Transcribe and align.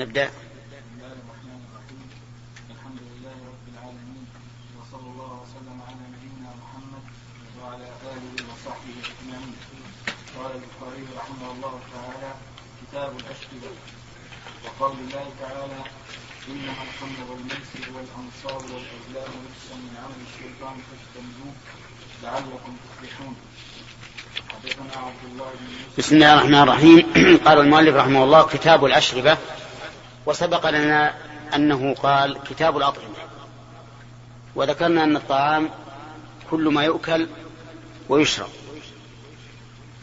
نبدأ. 0.00 0.30
كتاب 12.82 13.12
الاشربه 13.20 13.72
وقول 14.64 14.96
الله 14.98 15.26
تعالى 15.40 15.80
انما 16.48 16.82
الخمر 16.86 17.30
والميسر 17.30 17.84
والانصار 17.94 18.62
والازلام 18.72 19.30
رجس 19.44 19.66
من 19.72 19.94
عمل 20.02 20.20
الشيطان 20.28 20.74
فاجتنبوه 20.86 21.54
لعلكم 22.22 22.76
تفلحون 22.84 23.36
بسم 25.98 26.14
الله 26.14 26.34
الرحمن 26.34 26.62
الرحيم. 26.62 27.06
قال 27.46 27.58
المؤلف 27.58 27.96
رحمه 27.96 28.24
الله 28.24 28.42
كتاب 28.46 28.84
الأشربة 28.84 29.38
وسبق 30.26 30.70
لنا 30.70 31.14
أنه 31.54 31.94
قال 31.94 32.38
كتاب 32.50 32.76
الأطعمة. 32.76 33.14
وذكرنا 34.54 35.04
أن 35.04 35.16
الطعام 35.16 35.70
كل 36.50 36.68
ما 36.68 36.84
يؤكل 36.84 37.28
ويشرب. 38.08 38.48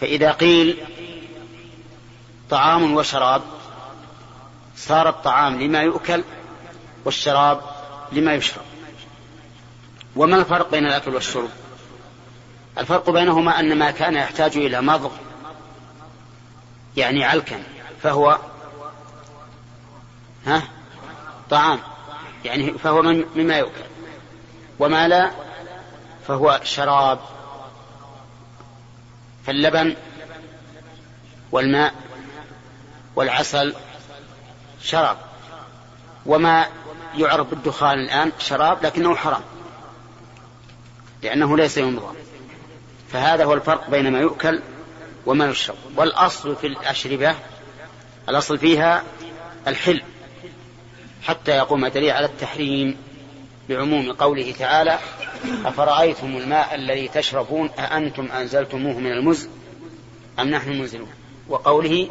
فإذا 0.02 0.32
قيل 0.32 0.78
طعام 2.50 2.94
وشراب 2.94 3.42
صار 4.76 5.09
الطعام 5.09 5.62
لما 5.62 5.82
يؤكل 5.82 6.23
والشراب 7.06 7.62
لما 8.12 8.34
يشرب. 8.34 8.64
وما 10.16 10.38
الفرق 10.38 10.72
بين 10.72 10.86
الأكل 10.86 11.16
والشرب؟ 11.16 11.50
الفرق 12.78 13.09
بينهما 13.09 13.59
أن 13.59 13.78
ما 13.78 13.92
كان 13.92 14.16
يحتاج 14.16 14.58
إلى 14.58 14.81
مضغ 14.81 15.12
يعني 16.98 17.23
علكا 17.23 17.64
فهو 18.04 18.40
ها؟ 20.48 20.64
طعام. 21.50 21.80
يعني 22.46 22.72
فهو 22.74 23.02
من 23.02 23.26
مما 23.36 23.58
يؤكل. 23.58 23.84
وما 24.80 25.08
لا 25.08 25.31
فهو 26.28 26.59
شراب. 26.64 27.20
فاللبن 29.45 29.95
والماء 31.52 31.94
والعسل 33.16 33.75
شراب. 34.81 35.18
وما 36.25 36.68
يعرف 37.16 37.50
بالدخان 37.50 38.00
الآن 38.00 38.31
شراب 38.40 38.86
لكنه 38.86 39.16
حرام. 39.16 39.42
لأنه 41.23 41.58
ليس 41.58 41.78
يمضغ. 41.78 42.14
فهذا 43.12 43.45
هو 43.45 43.53
الفرق 43.53 43.90
بين 43.90 44.12
ما 44.12 44.20
يؤكل 44.20 44.62
وما 45.25 45.45
يشرب. 45.45 45.78
والأصل 45.95 46.56
في 46.56 46.68
الأشربة 46.68 47.36
الأصل 48.30 48.58
فيها 48.58 49.03
الحل. 49.68 50.02
حتى 51.28 51.52
يقوم 51.52 51.88
دليل 51.88 52.11
على 52.11 52.25
التحريم 52.25 52.97
بعموم 53.70 54.11
قوله 54.11 54.52
تعالى 54.52 55.00
أفرأيتم 55.66 56.38
الماء 56.38 56.75
الذي 56.75 57.08
تشربون 57.08 57.69
أأنتم 57.80 58.31
أنزلتموه 58.31 59.00
من 59.00 59.11
المزن 59.11 59.50
أم 60.39 60.50
نحن 60.50 60.72
المنزلون 60.72 61.09
وقوله 61.50 62.09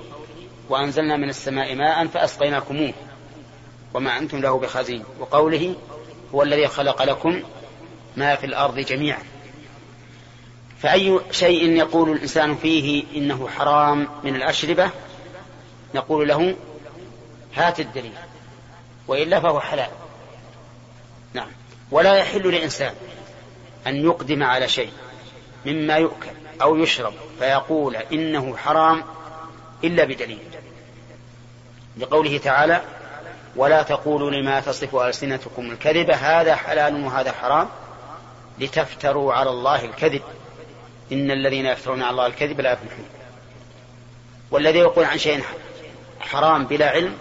وأنزلنا 0.68 1.16
من 1.16 1.28
السماء 1.28 1.74
ماء 1.74 2.06
فأسقيناكموه 2.06 2.92
وما 3.94 4.18
أنتم 4.18 4.38
له 4.38 4.58
بخازين 4.58 5.04
وقوله 5.20 5.74
هو 6.34 6.42
الذي 6.42 6.66
خلق 6.66 7.02
لكم 7.02 7.42
ما 8.16 8.34
في 8.34 8.46
الأرض 8.46 8.78
جميعا. 8.78 9.22
فأي 10.78 11.20
شيء 11.30 11.70
يقول 11.70 12.10
الإنسان 12.10 12.54
فيه 12.54 13.04
إنه 13.16 13.48
حرام 13.48 14.08
من 14.24 14.36
الأشربة؟ 14.36 14.90
نقول 15.94 16.28
له 16.28 16.56
هات 17.54 17.80
الدليل. 17.80 18.12
وإلا 19.08 19.40
فهو 19.40 19.60
حلال. 19.60 19.90
نعم. 21.32 21.48
ولا 21.90 22.16
يحل 22.16 22.54
لإنسان 22.54 22.94
أن 23.86 23.96
يقدم 23.96 24.42
على 24.42 24.68
شيء 24.68 24.90
مما 25.66 25.96
يؤكل 25.96 26.30
أو 26.62 26.76
يشرب 26.76 27.14
فيقول 27.38 27.96
إنه 27.96 28.56
حرام 28.56 29.04
إلا 29.84 30.04
بدليل. 30.04 30.38
لقوله 31.98 32.38
تعالى 32.38 32.82
ولا 33.56 33.82
تقولوا 33.82 34.30
لما 34.30 34.60
تصف 34.60 34.96
ألسنتكم 34.96 35.70
الكذب 35.70 36.10
هذا 36.10 36.54
حلال 36.56 37.04
وهذا 37.04 37.32
حرام. 37.32 37.68
لتفتروا 38.58 39.34
على 39.34 39.50
الله 39.50 39.84
الكذب. 39.84 40.22
إن 41.12 41.30
الذين 41.30 41.66
يفترون 41.66 42.02
على 42.02 42.10
الله 42.10 42.26
الكذب 42.26 42.60
لا 42.60 42.72
يفلحون. 42.72 43.06
والذي 44.50 44.78
يقول 44.78 45.04
عن 45.04 45.18
شيء 45.18 45.44
حرام 46.20 46.64
بلا 46.64 46.90
علم 46.90 47.14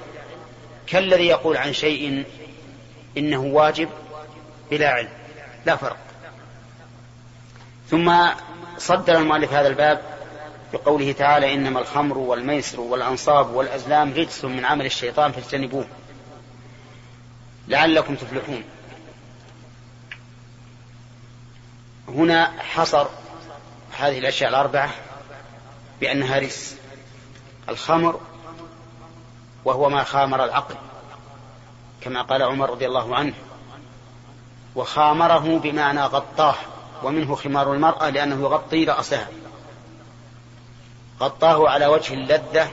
كالذي 0.87 1.25
يقول 1.25 1.57
عن 1.57 1.73
شيء 1.73 2.25
إنه 3.17 3.41
واجب 3.41 3.89
بلا 4.71 4.89
علم 4.89 5.09
لا 5.65 5.75
فرق. 5.75 5.97
ثم 7.89 8.15
صدر 8.77 9.17
المؤلف 9.17 9.53
هذا 9.53 9.67
الباب 9.67 10.01
بقوله 10.73 11.11
تعالى 11.11 11.53
إنما 11.53 11.79
الخمر 11.79 12.17
والميسر 12.17 12.81
والأنصاب 12.81 13.53
والأزلام 13.53 14.13
رجس 14.13 14.45
من 14.45 14.65
عمل 14.65 14.85
الشيطان 14.85 15.31
فاجتنبوه 15.31 15.87
لعلكم 17.67 18.15
تفلحون. 18.15 18.63
هنا 22.07 22.51
حصر 22.61 23.07
هذه 23.97 24.19
الأشياء 24.19 24.49
الأربعة 24.49 24.89
بأنها 26.01 26.39
رجس. 26.39 26.75
الخمر 27.69 28.19
وهو 29.65 29.89
ما 29.89 30.03
خامر 30.03 30.43
العقل 30.43 30.75
كما 32.01 32.21
قال 32.21 32.43
عمر 32.43 32.69
رضي 32.69 32.85
الله 32.85 33.15
عنه. 33.15 33.33
وخامره 34.75 35.59
بمعنى 35.59 36.01
غطاه 36.01 36.55
ومنه 37.03 37.35
خمار 37.35 37.73
المرأة 37.73 38.09
لأنه 38.09 38.43
يغطي 38.43 38.83
رأسها. 38.83 39.27
غطاه 41.21 41.69
على 41.69 41.85
وجه 41.85 42.13
اللذة 42.13 42.71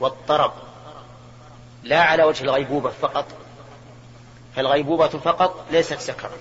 والطرب 0.00 0.52
لا 1.82 2.02
على 2.02 2.24
وجه 2.24 2.44
الغيبوبة 2.44 2.90
فقط. 2.90 3.24
فالغيبوبة 4.56 5.08
فقط 5.08 5.64
ليست 5.70 6.00
سكرا. 6.00 6.36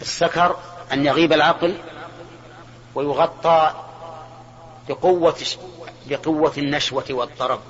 السكر 0.00 0.56
أن 0.92 1.06
يغيب 1.06 1.32
العقل 1.32 1.78
ويغطى 2.94 3.74
بقوة 4.88 5.36
بقوة 6.06 6.52
النشوة 6.58 7.04
والطرب. 7.10 7.60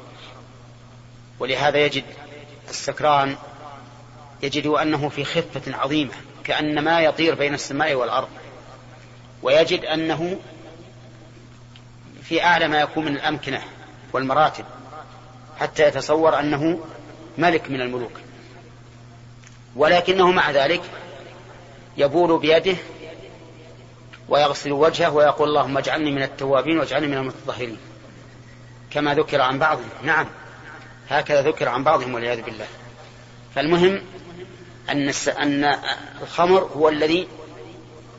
ولهذا 1.42 1.78
يجد 1.78 2.04
السكران 2.70 3.36
يجد 4.42 4.66
أنه 4.66 5.08
في 5.08 5.24
خفة 5.24 5.76
عظيمة 5.76 6.12
كأنما 6.44 7.00
يطير 7.00 7.34
بين 7.34 7.54
السماء 7.54 7.94
والأرض. 7.94 8.28
ويجد 9.42 9.84
أنه 9.84 10.38
في 12.22 12.44
أعلى 12.44 12.68
ما 12.68 12.80
يكون 12.80 13.04
من 13.04 13.16
الأمكنة 13.16 13.62
والمراتب 14.12 14.64
حتى 15.60 15.88
يتصور 15.88 16.38
أنه 16.38 16.80
ملك 17.38 17.70
من 17.70 17.80
الملوك. 17.80 18.20
ولكنه 19.76 20.30
مع 20.30 20.50
ذلك 20.50 20.82
يبول 21.96 22.38
بيده 22.38 22.76
ويغسل 24.28 24.72
وجهه 24.72 25.10
ويقول 25.10 25.48
اللهم 25.48 25.78
اجعلني 25.78 26.10
من 26.10 26.22
التوابين 26.22 26.78
واجعلني 26.78 27.06
من 27.06 27.16
المتطهرين 27.16 27.78
كما 28.90 29.14
ذكر 29.14 29.40
عن 29.40 29.58
بعضهم. 29.58 29.88
نعم. 30.02 30.26
هكذا 31.12 31.42
ذكر 31.42 31.68
عن 31.68 31.84
بعضهم 31.84 32.14
والعياذ 32.14 32.42
بالله. 32.42 32.66
فالمهم 33.54 34.02
أن 34.90 35.12
أن 35.38 35.78
الخمر 36.22 36.60
هو 36.76 36.88
الذي 36.88 37.28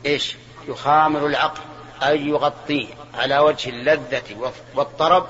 إيش؟ 0.06 0.36
يخامر 0.68 1.26
العقل 1.26 1.60
أي 2.02 2.28
يغطيه 2.28 2.86
على 3.14 3.38
وجه 3.38 3.70
اللذة 3.70 4.52
والطرب 4.74 5.26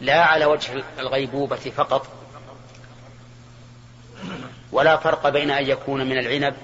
لا 0.00 0.24
على 0.24 0.44
وجه 0.44 0.84
الغيبوبة 0.98 1.56
فقط. 1.56 2.06
ولا 4.72 4.96
فرق 4.96 5.28
بين 5.28 5.50
أن 5.50 5.66
يكون 5.66 6.06
من 6.06 6.18
العنب 6.18 6.54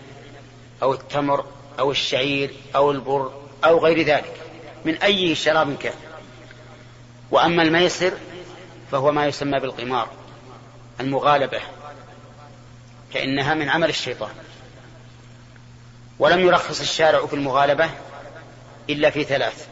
أو 0.82 0.92
التمر 0.92 1.44
أو 1.78 1.90
الشعير 1.90 2.50
أو 2.76 2.90
البر 2.90 3.32
أو 3.64 3.78
غير 3.78 4.02
ذلك 4.02 4.36
من 4.84 4.94
أي 4.94 5.34
شراب 5.34 5.76
كان. 5.76 5.94
وأما 7.30 7.62
الميسر 7.62 8.12
فهو 8.90 9.12
ما 9.12 9.26
يسمى 9.26 9.60
بالقمار 9.60 10.08
المغالبة 11.00 11.60
فإنها 13.14 13.54
من 13.54 13.68
عمل 13.68 13.88
الشيطان. 13.88 14.30
ولم 16.18 16.40
يرخص 16.40 16.80
الشارع 16.80 17.26
في 17.26 17.34
المغالبة 17.34 17.90
إلا 18.90 19.10
في 19.10 19.24
ثلاث 19.24 19.68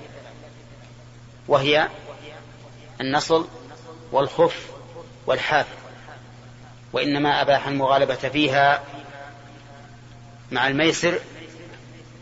وهي 1.48 1.88
النصل 3.00 3.48
والخف 4.12 4.70
والحاف 5.26 5.66
وإنما 6.92 7.42
أباح 7.42 7.66
المغالبة 7.66 8.14
فيها 8.14 8.82
مع 10.50 10.68
الميسر 10.68 11.18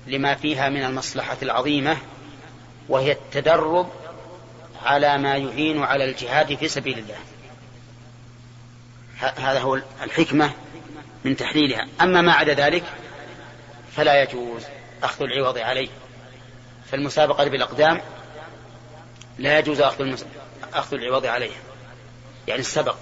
لما 0.06 0.34
فيها 0.34 0.68
من 0.68 0.84
المصلحة 0.84 1.36
العظيمة 1.42 1.96
وهي 2.88 3.12
التدرب 3.12 3.90
على 4.84 5.18
ما 5.18 5.36
يعين 5.36 5.82
على 5.82 6.04
الجهاد 6.04 6.54
في 6.54 6.68
سبيل 6.68 6.98
الله. 6.98 7.18
هذا 9.18 9.60
هو 9.60 9.78
الحكمة 10.02 10.52
من 11.24 11.36
تحليلها. 11.36 11.86
أما 12.00 12.20
ما 12.20 12.32
عدا 12.32 12.54
ذلك 12.54 12.84
فلا 13.96 14.22
يجوز 14.22 14.62
أخذ 15.02 15.22
العوض 15.22 15.58
عليه. 15.58 15.88
فالمسابقة 16.90 17.48
بالأقدام 17.48 18.00
لا 19.38 19.58
يجوز 19.58 19.80
أخذ, 19.80 20.22
أخذ 20.74 20.94
العوض 20.94 21.26
عليها. 21.26 21.60
يعني 22.48 22.60
السبق. 22.60 22.96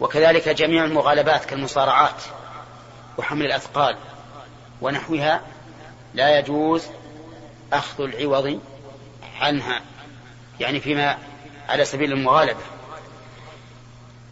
وكذلك 0.00 0.48
جميع 0.48 0.84
المغالبات 0.84 1.44
كالمصارعات 1.44 2.22
وحمل 3.18 3.46
الأثقال 3.46 3.96
ونحوها 4.80 5.42
لا 6.14 6.38
يجوز 6.38 6.86
أخذ 7.72 8.04
العوض 8.04 8.60
عنها. 9.40 9.80
يعني 10.62 10.80
فيما 10.80 11.18
على 11.68 11.84
سبيل 11.84 12.12
المغالبة. 12.12 12.60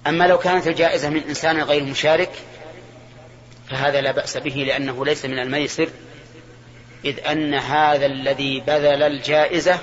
أما 0.06 0.24
لو 0.24 0.38
كانت 0.38 0.66
الجائزة 0.66 1.08
من 1.08 1.22
إنسان 1.28 1.62
غير 1.62 1.84
مشارك 1.84 2.30
فهذا 3.70 4.00
لا 4.00 4.12
بأس 4.12 4.36
به 4.36 4.54
لأنه 4.54 5.04
ليس 5.04 5.24
من 5.24 5.38
الميسر 5.38 5.88
إذ 7.04 7.26
أن 7.26 7.54
هذا 7.54 8.06
الذي 8.06 8.60
بذل 8.60 9.02
الجائزة 9.02 9.78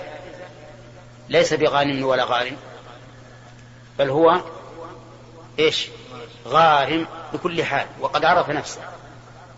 ليس 1.29 1.53
بغانم 1.53 2.03
ولا 2.03 2.23
غارم 2.23 2.57
بل 3.99 4.09
هو 4.09 4.41
إيش؟ 5.59 5.87
غارم 6.47 7.07
بكل 7.33 7.63
حال 7.63 7.85
وقد 7.99 8.25
عرف 8.25 8.49
نفسه 8.49 8.81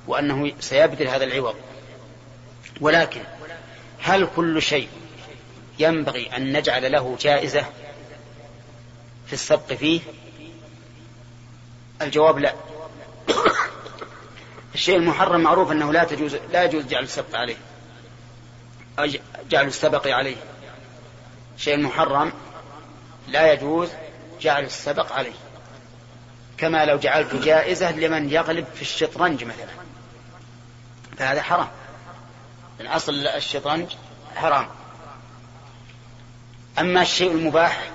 وأنه 0.08 0.52
سيبذل 0.60 1.08
هذا 1.08 1.24
العوض. 1.24 1.56
ولكن 2.82 3.22
هل 4.02 4.28
كل 4.36 4.62
شيء 4.62 4.90
ينبغي 5.80 6.36
أن 6.36 6.58
نجعل 6.58 6.92
له 6.92 7.18
جائزة 7.20 7.66
في 9.28 9.34
السبق 9.34 9.74
فيه؟ 9.74 10.02
الجواب 12.02 12.40
لا. 12.40 12.54
الشيء 14.76 14.96
المحرم 14.96 15.42
معروف 15.42 15.72
أنه 15.72 15.94
لا 15.94 16.04
تجوز 16.04 16.36
لا 16.36 16.64
يجوز 16.64 16.86
جعل 16.86 17.04
السبق 17.04 17.36
عليه. 17.36 17.58
جعل 19.50 19.68
السبق 19.68 20.08
عليه. 20.08 20.36
الشيء 21.58 21.76
المحرم 21.76 22.34
لا 23.28 23.54
يجوز 23.54 23.90
جعل 24.42 24.64
السبق 24.64 25.14
عليه. 25.14 25.34
كما 26.58 26.86
لو 26.86 26.98
جعلت 26.98 27.36
جائزة 27.36 27.92
لمن 27.92 28.30
يغلب 28.30 28.66
في 28.76 28.82
الشطرنج 28.82 29.44
مثلا. 29.44 29.70
فهذا 31.18 31.42
حرام. 31.42 31.68
الأصل 32.80 33.28
الشطرنج 33.28 33.88
حرام. 34.36 34.79
أما 36.80 37.02
الشيء 37.02 37.32
المباح 37.32 37.90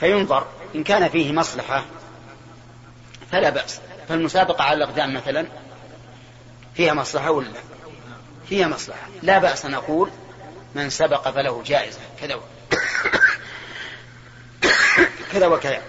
فينظر 0.00 0.46
إن 0.74 0.84
كان 0.84 1.08
فيه 1.08 1.32
مصلحة 1.32 1.84
فلا 3.32 3.50
بأس. 3.50 3.80
فالمسابقة 4.08 4.64
على 4.64 4.76
الأقدام 4.76 5.14
مثلا 5.14 5.46
فيها 6.74 6.94
مصلحة 6.94 7.30
ولا 7.30 7.48
فيها 8.48 8.68
مصلحة. 8.68 9.08
لا 9.22 9.38
بأس 9.38 9.66
نقول 9.66 10.10
من 10.74 10.90
سبق 10.90 11.30
فله 11.30 11.62
جائزة 11.66 12.00
كذا 12.20 12.40
كذا 15.32 15.46
وكذا. 15.46 15.82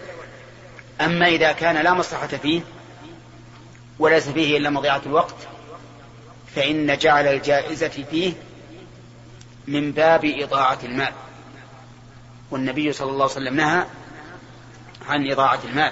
أما 1.01 1.27
إذا 1.27 1.51
كان 1.51 1.77
لا 1.77 1.93
مصلحة 1.93 2.27
فيه 2.27 2.61
وليس 3.99 4.29
فيه 4.29 4.57
إلا 4.57 4.69
مضيعة 4.69 5.01
الوقت 5.05 5.35
فإن 6.55 6.97
جعل 6.97 7.27
الجائزة 7.27 7.87
فيه 8.11 8.33
من 9.67 9.91
باب 9.91 10.25
إضاعة 10.25 10.79
المال. 10.83 11.13
والنبي 12.51 12.93
صلى 12.93 13.11
الله 13.11 13.23
عليه 13.23 13.33
وسلم 13.33 13.55
نهى 13.55 13.85
عن 15.07 15.31
إضاعة 15.31 15.59
المال. 15.63 15.91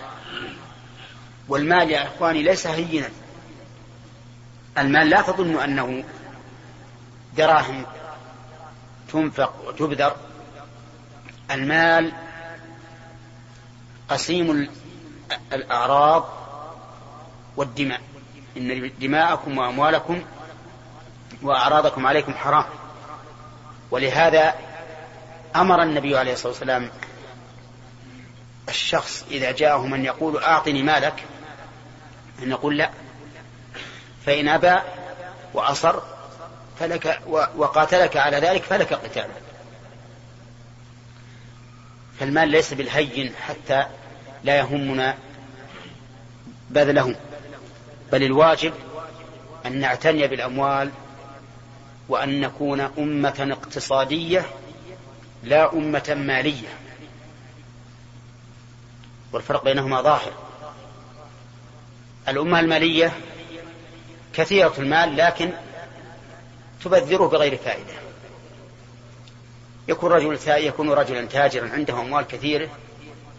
والمال 1.47 1.91
يا 1.91 2.07
إخواني 2.07 2.44
ليس 2.44 2.68
هينا. 2.68 3.09
المال 4.77 5.09
لا 5.09 5.21
تظن 5.21 5.59
أنه 5.59 6.03
دراهم 7.38 7.85
تنفق 9.12 9.53
وتبذر. 9.68 10.15
المال 11.51 12.12
قسيم 14.09 14.69
الأعراض 15.53 16.29
والدماء. 17.57 18.01
إن 18.57 18.91
دماءكم 19.00 19.57
وأموالكم 19.57 20.21
وأعراضكم 21.41 22.07
عليكم 22.07 22.33
حرام. 22.33 22.65
ولهذا 23.91 24.55
أمر 25.55 25.83
النبي 25.83 26.17
عليه 26.17 26.33
الصلاة 26.33 26.51
والسلام 26.51 26.89
الشخص 28.69 29.25
إذا 29.31 29.51
جاءه 29.51 29.85
من 29.85 30.05
يقول 30.05 30.43
أعطني 30.43 30.83
مالك 30.83 31.23
أن 32.43 32.51
يقول 32.51 32.77
لا 32.77 32.89
فإن 34.25 34.47
أبى 34.47 34.75
وأصر 35.53 35.99
فلك 36.79 37.21
وقاتلك 37.57 38.17
على 38.17 38.38
ذلك 38.38 38.63
فلك 38.63 38.93
قتاله 38.93 39.33
فالمال 42.19 42.49
ليس 42.49 42.73
بالهين 42.73 43.33
حتى 43.47 43.85
لا 44.44 44.57
يهمنا 44.57 45.17
بذله 46.69 47.15
بل 48.11 48.23
الواجب 48.23 48.73
أن 49.65 49.79
نعتني 49.79 50.27
بالأموال 50.27 50.91
وأن 52.09 52.42
نكون 52.42 52.80
أمة 52.80 53.48
اقتصادية 53.51 54.45
لا 55.44 55.74
أمة 55.74 56.15
مالية. 56.18 56.77
والفرق 59.31 59.63
بينهما 59.63 60.01
ظاهر. 60.01 60.33
الأمة 62.27 62.59
المالية 62.59 63.13
كثيرة 64.33 64.74
المال 64.77 65.18
لكن 65.18 65.51
تبذره 66.83 67.27
بغير 67.27 67.57
فائدة. 67.57 67.94
يكون 69.88 70.12
رجل 70.12 70.39
يكون 70.47 70.89
رجلا 70.89 71.25
تاجرا 71.25 71.69
عنده 71.69 71.94
أموال 71.94 72.27
كثيرة 72.27 72.69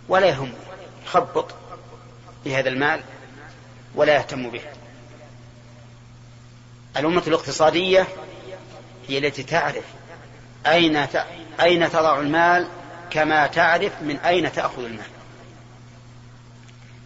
ولا 0.09 0.27
يهم 0.27 0.53
يخبط 1.07 1.55
بهذا 2.45 2.69
المال 2.69 3.01
ولا 3.95 4.15
يهتم 4.15 4.51
به. 4.51 4.63
الأمة 6.97 7.23
الاقتصادية 7.27 8.07
هي 9.09 9.19
التي 9.19 9.43
تعرف 9.43 9.85
أين 10.67 11.07
أين 11.61 11.91
تضع 11.91 12.21
المال 12.21 12.69
كما 13.11 13.47
تعرف 13.47 13.93
من 14.03 14.17
أين 14.17 14.53
تأخذ 14.53 14.85
المال. 14.85 15.07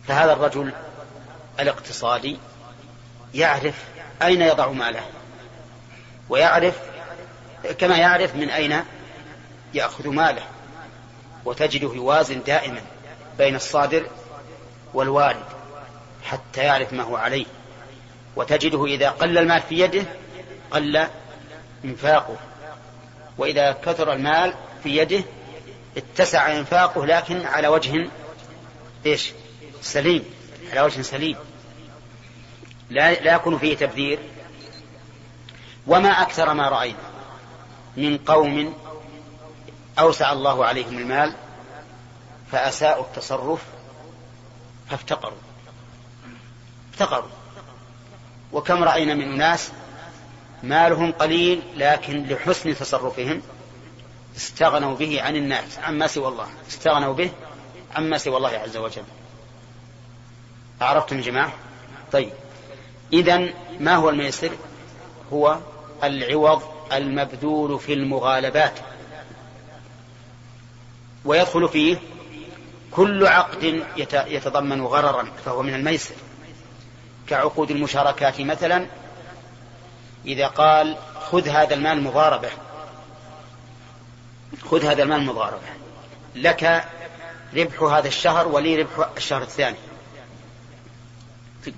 فهذا 0.08 0.32
الرجل 0.32 0.73
الاقتصادي 1.61 2.38
يعرف 3.35 3.75
أين 4.23 4.42
يضع 4.42 4.71
ماله 4.71 5.02
ويعرف 6.28 6.75
كما 7.78 7.97
يعرف 7.97 8.35
من 8.35 8.50
أين 8.50 8.82
يأخذ 9.75 10.09
ماله. 10.09 10.42
وتجده 11.44 11.94
يوازن 11.94 12.42
دائما 12.42 12.80
بين 13.38 13.54
الصادر 13.56 14.06
والوارد 14.94 15.44
حتى 16.25 16.61
يعرف 16.61 16.92
ما 16.92 17.02
هو 17.02 17.16
عليه. 17.16 17.47
وتجده 18.37 18.85
إذا 18.85 19.11
قل 19.11 19.38
المال 19.38 19.62
في 19.68 19.78
يده 19.78 20.04
قل 20.71 21.06
إنفاقه. 21.85 22.37
وإذا 23.38 23.73
كثر 23.73 24.12
المال 24.12 24.54
في 24.83 24.97
يده 24.97 25.25
اتسع 25.97 26.56
إنفاقه 26.56 27.06
لكن 27.06 27.47
على 27.47 27.68
وجه 27.68 28.11
إيش؟ 29.06 29.33
سليم. 29.83 30.25
على 30.71 30.80
وجه 30.80 31.02
سليم. 31.02 31.37
لا, 32.90 33.12
لا 33.14 33.35
يكون 33.35 33.59
فيه 33.59 33.76
تبذير. 33.76 34.18
وما 35.87 36.23
أكثر 36.23 36.54
ما 36.54 36.68
رأينا 36.68 36.99
من 37.97 38.18
قوم 38.18 38.75
أوسع 39.99 40.33
الله 40.33 40.64
عليهم 40.64 40.99
المال 40.99 41.35
فأساءوا 42.52 43.04
التصرف 43.04 43.64
فافتقروا. 44.90 45.38
افتقروا. 46.92 47.30
وكم 48.52 48.85
رأينا 48.85 49.14
من 49.14 49.33
أناس 49.33 49.73
مالهم 50.62 51.12
قليل 51.12 51.62
لكن 51.76 52.26
لحسن 52.26 52.76
تصرفهم 52.76 53.42
استغنوا 54.36 54.96
به 54.96 55.22
عن 55.22 55.36
الناس 55.36 55.78
عما 55.78 56.06
سوى 56.06 56.28
الله 56.28 56.46
استغنوا 56.68 57.14
به 57.14 57.30
عما 57.96 58.18
سوى 58.18 58.36
الله 58.36 58.48
عز 58.48 58.76
وجل. 58.76 59.02
أعرفتم 60.82 61.20
جماعة؟ 61.20 61.52
طيب. 62.12 62.30
إذا 63.12 63.48
ما 63.80 63.94
هو 63.94 64.10
الميسر؟ 64.10 64.50
هو 65.32 65.58
العوض 66.04 66.62
المبذول 66.92 67.80
في 67.80 67.92
المغالبات. 67.92 68.78
ويدخل 71.25 71.68
فيه 71.68 71.98
كل 72.90 73.26
عقد 73.26 73.84
يتضمن 74.26 74.82
غررا 74.82 75.28
فهو 75.44 75.62
من 75.62 75.75
الميسر. 75.75 76.14
كعقود 77.28 77.70
المشاركات 77.70 78.40
مثلا 78.40 78.86
إذا 80.26 80.47
قال 80.47 80.97
خذ 81.30 81.49
هذا 81.49 81.75
المال 81.75 82.02
مضاربة. 82.02 82.50
خذ 84.62 84.85
هذا 84.85 85.02
المال 85.02 85.23
مضاربة. 85.23 85.68
لك 86.35 86.85
ربح 87.54 87.83
هذا 87.83 88.09
الشهر 88.09 88.49
ولي 88.49 88.83
ربح 88.83 89.09
الشهر 89.16 89.42
الثاني. 89.42 89.76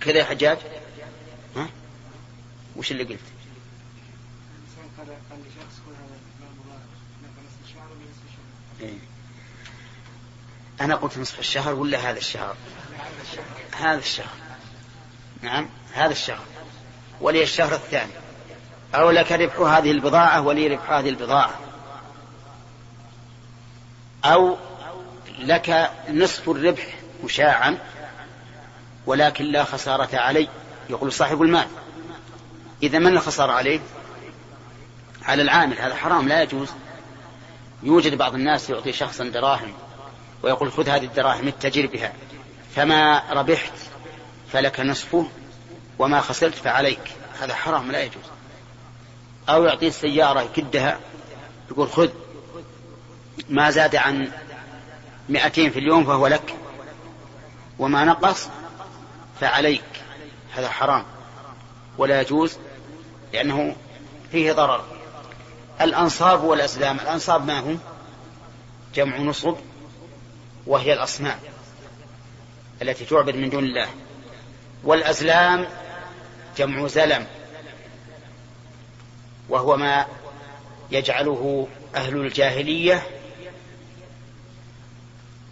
كذا 0.01 0.19
يا 0.19 0.25
حجاج؟ 0.25 0.59
ها؟ 1.57 1.69
وش 2.77 2.93
اللي 2.93 3.05
قلت؟ 3.05 3.21
إيه. 8.81 8.99
أنا 10.81 10.95
قلت 10.95 11.19
نصف 11.19 11.39
الشهر 11.39 11.75
ولا 11.75 12.11
هذا 12.11 12.19
الشهر؟ 12.19 12.57
هذا 13.77 13.99
الشهر. 13.99 14.37
نعم 15.43 15.69
هذا 15.93 16.13
الشهر. 16.13 16.45
ولي 17.21 17.43
الشهر 17.43 17.75
الثاني. 17.75 18.13
أو 18.95 19.11
لك 19.11 19.33
ربح 19.33 19.61
هذه 19.61 19.91
البضاعة 19.91 20.41
ولي 20.41 20.67
ربح 20.67 20.91
هذه 20.91 21.09
البضاعة. 21.09 21.55
أو 24.25 24.57
لك 25.39 25.91
نصف 26.11 26.49
الربح 26.49 26.87
مشاعا 27.25 27.79
ولكن 29.07 29.45
لا 29.45 29.65
خسارة 29.65 30.17
علي. 30.17 30.49
يقول 30.91 31.13
صاحب 31.13 31.43
المال. 31.43 31.67
إذا 32.83 32.99
من 32.99 33.07
الخسارة 33.07 33.53
عليه؟ 33.53 33.81
على 35.23 35.43
العامل. 35.43 35.79
هذا 35.79 35.95
حرام 35.95 36.29
لا 36.29 36.43
يجوز. 36.43 36.69
يوجد 37.83 38.15
بعض 38.15 38.35
الناس 38.35 38.71
يعطي 38.71 38.93
شخصا 38.93 39.25
دراهم 39.25 39.73
ويقول 40.43 40.73
خذ 40.73 40.89
هذه 40.89 41.05
الدراهم 41.05 41.49
اتجر 41.49 41.87
بها. 41.87 42.13
فما 42.77 43.23
ربحت 43.31 43.73
فلك 44.53 44.81
نصفه 44.81 45.29
وما 45.99 46.21
خسرت 46.21 46.55
فعليك. 46.55 47.01
هذا 47.41 47.55
حرام 47.55 47.93
لا 47.93 48.03
يجوز. 48.03 48.38
أو 49.49 49.65
يعطيه 49.65 49.89
السيارة 49.89 50.41
يكدها 50.41 50.99
يقول 51.71 51.89
خذ 51.89 52.09
ما 53.49 53.71
زاد 53.71 53.97
عن 53.97 54.31
مئتين 55.29 55.71
في 55.71 55.79
اليوم 55.79 56.05
فهو 56.05 56.27
لك 56.27 56.55
وما 57.79 58.05
نقص 58.05 58.49
فعليك. 59.41 59.85
هذا 60.55 60.69
حرام. 60.69 61.05
ولا 61.99 62.21
يجوز 62.21 62.59
لأنه 63.33 63.77
فيه 64.33 64.53
ضرر. 64.53 64.85
الأنصاب 65.81 66.45
والأزلام 66.45 67.01
الأنصاب 67.01 67.47
ما 67.47 67.61
هم؟ 67.61 67.81
جمع 68.95 69.19
نصب 69.19 69.57
وهي 70.67 70.93
الأصنام 70.93 71.39
التي 72.83 73.05
تعبد 73.05 73.37
من 73.37 73.51
دون 73.51 73.65
الله. 73.65 73.89
والأزلام 74.85 75.67
جمع 76.57 76.87
زلم. 76.87 77.27
وهو 79.49 79.77
ما 79.77 80.07
يجعله 80.91 81.69
أهل 81.95 82.17
الجاهلية 82.17 83.07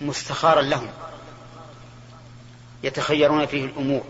مستخارا 0.00 0.62
لهم 0.62 0.88
يتخيرون 2.82 3.46
فيه 3.46 3.64
الأمور 3.64 4.04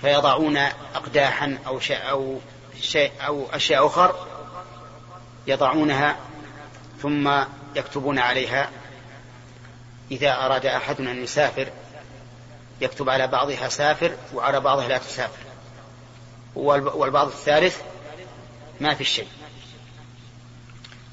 فيضعون 0.00 0.56
أقداحا 0.94 1.58
أو 1.66 1.80
شيء 1.80 2.10
أو 2.10 2.38
شيء 2.80 3.12
أو 3.26 3.46
أشياء 3.52 3.86
أخر 3.86 4.26
يضعونها 5.46 6.16
ثم 7.02 7.30
يكتبون 7.76 8.18
عليها. 8.18 8.70
إذا 10.10 10.32
أراد 10.32 10.66
أحد 10.66 11.00
أن 11.00 11.22
يسافر 11.22 11.68
يكتب 12.80 13.08
على 13.08 13.26
بعضها 13.26 13.68
سافر 13.68 14.12
وعلى 14.34 14.60
بعضها 14.60 14.88
لا 14.88 14.98
تسافر. 14.98 15.47
والبعض 16.54 17.26
الثالث 17.26 17.80
ما 18.80 18.94
في 18.94 19.04
شيء 19.04 19.28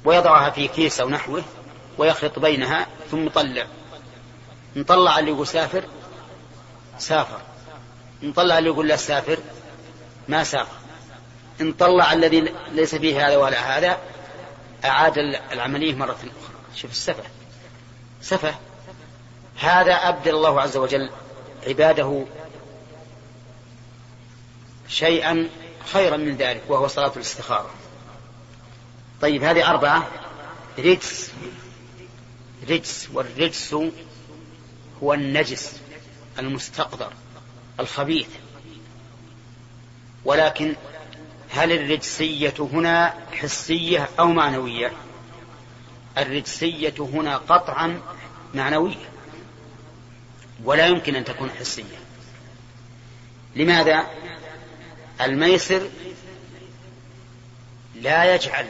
ويضعها 0.04 0.50
في 0.50 0.68
كيس 0.68 1.00
أو 1.00 1.08
نحوه 1.08 1.42
ويخلط 1.98 2.38
بينها 2.38 2.86
ثم 3.10 3.26
يطلع. 3.26 3.66
نطلع 4.76 5.18
اللي 5.18 5.30
يقول 5.30 5.46
سافر 5.46 5.84
سافر. 6.98 7.40
نطلع 8.22 8.58
اللي 8.58 8.70
يقول 8.70 8.88
لا 8.88 8.96
سافر 8.96 9.38
ما 10.28 10.44
سافر. 10.44 10.76
نطلع 11.60 12.12
الذي 12.12 12.54
ليس 12.72 12.94
فيه 12.94 13.28
هذا 13.28 13.36
ولا 13.36 13.78
هذا 13.78 13.98
أعاد 14.84 15.18
العملية 15.52 15.94
مرة 15.94 16.12
أخرى. 16.12 16.30
شوف 16.74 16.90
السفه. 16.90 17.24
سفه. 18.20 18.54
هذا 19.58 19.94
أبدل 19.94 20.34
الله 20.34 20.60
عز 20.60 20.76
وجل 20.76 21.10
عباده 21.66 22.24
شيئا 24.88 25.48
خيرا 25.92 26.16
من 26.16 26.36
ذلك 26.36 26.62
وهو 26.68 26.86
صلاة 26.86 27.12
الاستخارة. 27.16 27.70
طيب 29.20 29.44
هذه 29.44 29.70
أربعة. 29.70 30.08
رجس. 30.78 31.32
رجس 32.70 33.08
والرجس 33.12 33.76
هو 35.02 35.14
النجس 35.14 35.80
المستقذر 36.38 37.12
الخبيث. 37.80 38.28
ولكن 40.24 40.76
هل 41.50 41.72
الرجسية 41.72 42.54
هنا 42.58 43.14
حسية 43.32 44.08
أو 44.18 44.26
معنوية؟ 44.26 44.92
الرجسية 46.18 46.94
هنا 46.98 47.36
قطعا 47.36 48.00
معنوية. 48.54 49.08
ولا 50.64 50.86
يمكن 50.86 51.16
أن 51.16 51.24
تكون 51.24 51.50
حسية. 51.50 51.98
لماذا؟ 53.56 54.06
الميسر 55.20 55.88
لا 57.94 58.34
يجعل 58.34 58.66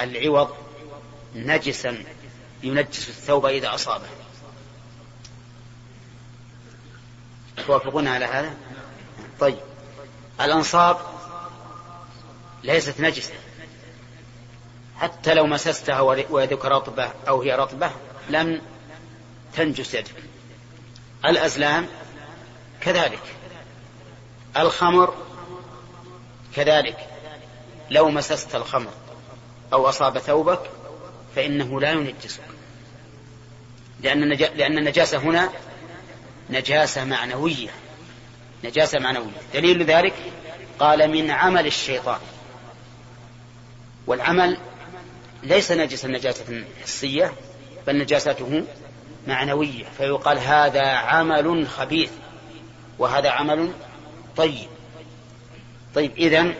العوض 0.00 0.56
نجسا 1.34 2.04
ينجس 2.62 3.08
الثوب 3.08 3.46
إذا 3.46 3.74
أصابه. 3.74 4.06
توافقون 7.66 8.08
على 8.08 8.24
هذا؟ 8.24 8.54
طيب. 9.40 9.58
الأنصاب 10.40 10.96
ليست 12.62 13.00
نجسة. 13.00 13.34
حتى 14.96 15.34
لو 15.34 15.46
مسستها 15.46 16.00
ويدك 16.30 16.64
رطبة 16.64 17.12
أو 17.28 17.42
هي 17.42 17.54
رطبة 17.54 17.90
لم 18.30 18.62
تنجس 19.54 19.94
يدك. 19.94 20.14
الأزلام 21.24 21.86
كذلك. 22.80 23.22
الخمر 24.56 25.14
كذلك 26.54 26.96
لو 27.90 28.08
مسست 28.08 28.54
الخمر 28.54 28.92
أو 29.72 29.88
أصاب 29.88 30.18
ثوبك 30.18 30.60
فإنه 31.36 31.80
لا 31.80 31.90
ينجسك 31.90 32.42
لأن 34.00 34.28
لأن 34.32 34.78
النجاسة 34.78 35.18
هنا 35.18 35.50
نجاسة 36.50 37.04
معنوية 37.04 37.70
نجاسة 38.64 38.98
معنوية. 38.98 39.42
دليل 39.54 39.84
ذلك 39.84 40.14
قال 40.78 41.10
من 41.10 41.30
عمل 41.30 41.66
الشيطان. 41.66 42.20
والعمل 44.06 44.58
ليس 45.42 45.72
نجسا 45.72 46.08
نجاسة 46.08 46.64
حسية 46.82 47.32
بل 47.86 47.98
نجاسته 47.98 48.64
معنوية. 49.26 49.84
فيقال 49.98 50.38
هذا 50.38 50.86
عمل 50.86 51.68
خبيث 51.68 52.10
وهذا 52.98 53.30
عمل 53.30 53.72
طيب. 54.36 54.68
طيب 55.94 56.12
إذن 56.18 56.54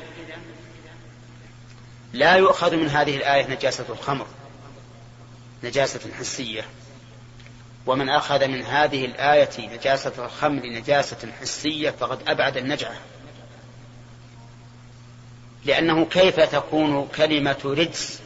لا 2.13 2.35
يؤخذ 2.35 2.77
من 2.77 2.89
هذه 2.89 3.17
الآية 3.17 3.47
نجاسة 3.47 3.85
الخمر 3.89 4.27
نجاسة 5.65 6.01
حسية. 6.19 6.65
ومن 7.87 8.09
أخذ 8.09 8.49
من 8.49 8.63
هذه 8.63 9.05
الآية 9.05 9.69
نجاسة 9.77 10.25
الخمر 10.25 10.67
نجاسة 10.67 11.33
حسية 11.41 11.91
فقد 11.91 12.29
أبعد 12.29 12.57
النجعة. 12.57 12.97
لأنه 15.65 16.05
كيف 16.05 16.41
تكون 16.41 17.09
كلمة 17.17 17.59
رجس 17.65 18.21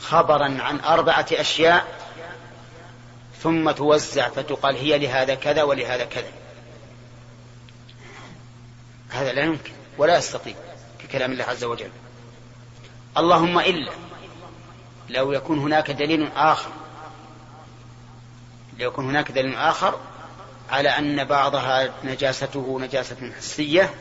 خبرا 0.00 0.56
عن 0.60 0.80
أربعة 0.80 1.26
أشياء 1.32 1.86
ثم 3.42 3.70
توزع 3.70 4.28
فتقال 4.28 4.76
هي 4.76 4.98
لهذا 4.98 5.34
كذا 5.34 5.62
ولهذا 5.62 6.04
كذا؟ 6.04 6.43
هذا 9.24 9.32
لا 9.32 9.42
يمكن 9.42 9.72
ولا 9.98 10.18
يستطيع 10.18 10.54
في 10.98 11.06
كلام 11.06 11.32
الله 11.32 11.44
عز 11.44 11.64
وجل. 11.64 11.90
اللهم 13.16 13.58
إلا 13.58 13.92
لو 15.08 15.32
يكون 15.32 15.58
هناك 15.58 15.90
دليل 15.90 16.28
آخر 16.36 16.70
لو 18.78 18.88
يكون 18.88 19.04
هناك 19.04 19.32
دليل 19.32 19.56
آخر 19.56 19.98
على 20.70 20.88
أن 20.88 21.24
بعضها 21.24 21.94
نجاسته 22.04 22.78
نجاسة 22.80 23.32
حسية 23.38 23.94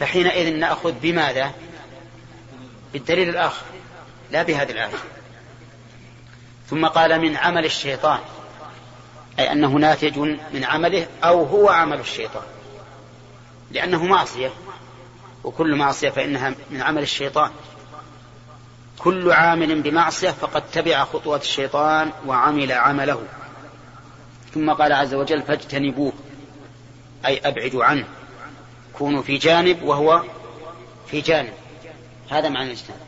فحينئذ 0.00 0.56
نأخذ 0.56 0.92
بماذا؟ 0.92 1.52
بالدليل 2.92 3.28
الآخر 3.28 3.64
لا 4.30 4.42
بهذه 4.42 4.70
الآية. 4.70 4.94
ثم 6.70 6.86
قال 6.86 7.20
من 7.20 7.36
عمل 7.36 7.64
الشيطان 7.64 8.18
أي 9.38 9.52
أنه 9.52 9.68
ناتج 9.68 10.18
من 10.52 10.64
عمله 10.64 11.06
أو 11.24 11.44
هو 11.44 11.68
عمل 11.68 12.00
الشيطان. 12.00 12.42
لأنه 13.72 14.04
معصية. 14.04 14.50
وكل 15.44 15.76
معصية 15.76 16.10
فإنها 16.10 16.54
من 16.70 16.82
عمل 16.82 17.02
الشيطان. 17.02 17.50
كل 18.98 19.32
عامل 19.32 19.82
بمعصية 19.82 20.30
فقد 20.30 20.62
تبع 20.70 21.04
خطوات 21.04 21.42
الشيطان 21.42 22.12
وعمل 22.26 22.72
عمله. 22.72 23.22
ثم 24.54 24.70
قال 24.72 24.92
عز 24.92 25.14
وجل 25.14 25.42
فاجتنبوه 25.42 26.12
أي 27.26 27.38
أبعدوا 27.38 27.84
عنه. 27.84 28.04
كونوا 28.92 29.22
في 29.22 29.36
جانب 29.36 29.82
وهو 29.82 30.22
في 31.06 31.20
جانب. 31.20 31.52
هذا 32.30 32.48
معنى 32.48 32.66
الاجتناب 32.66 32.98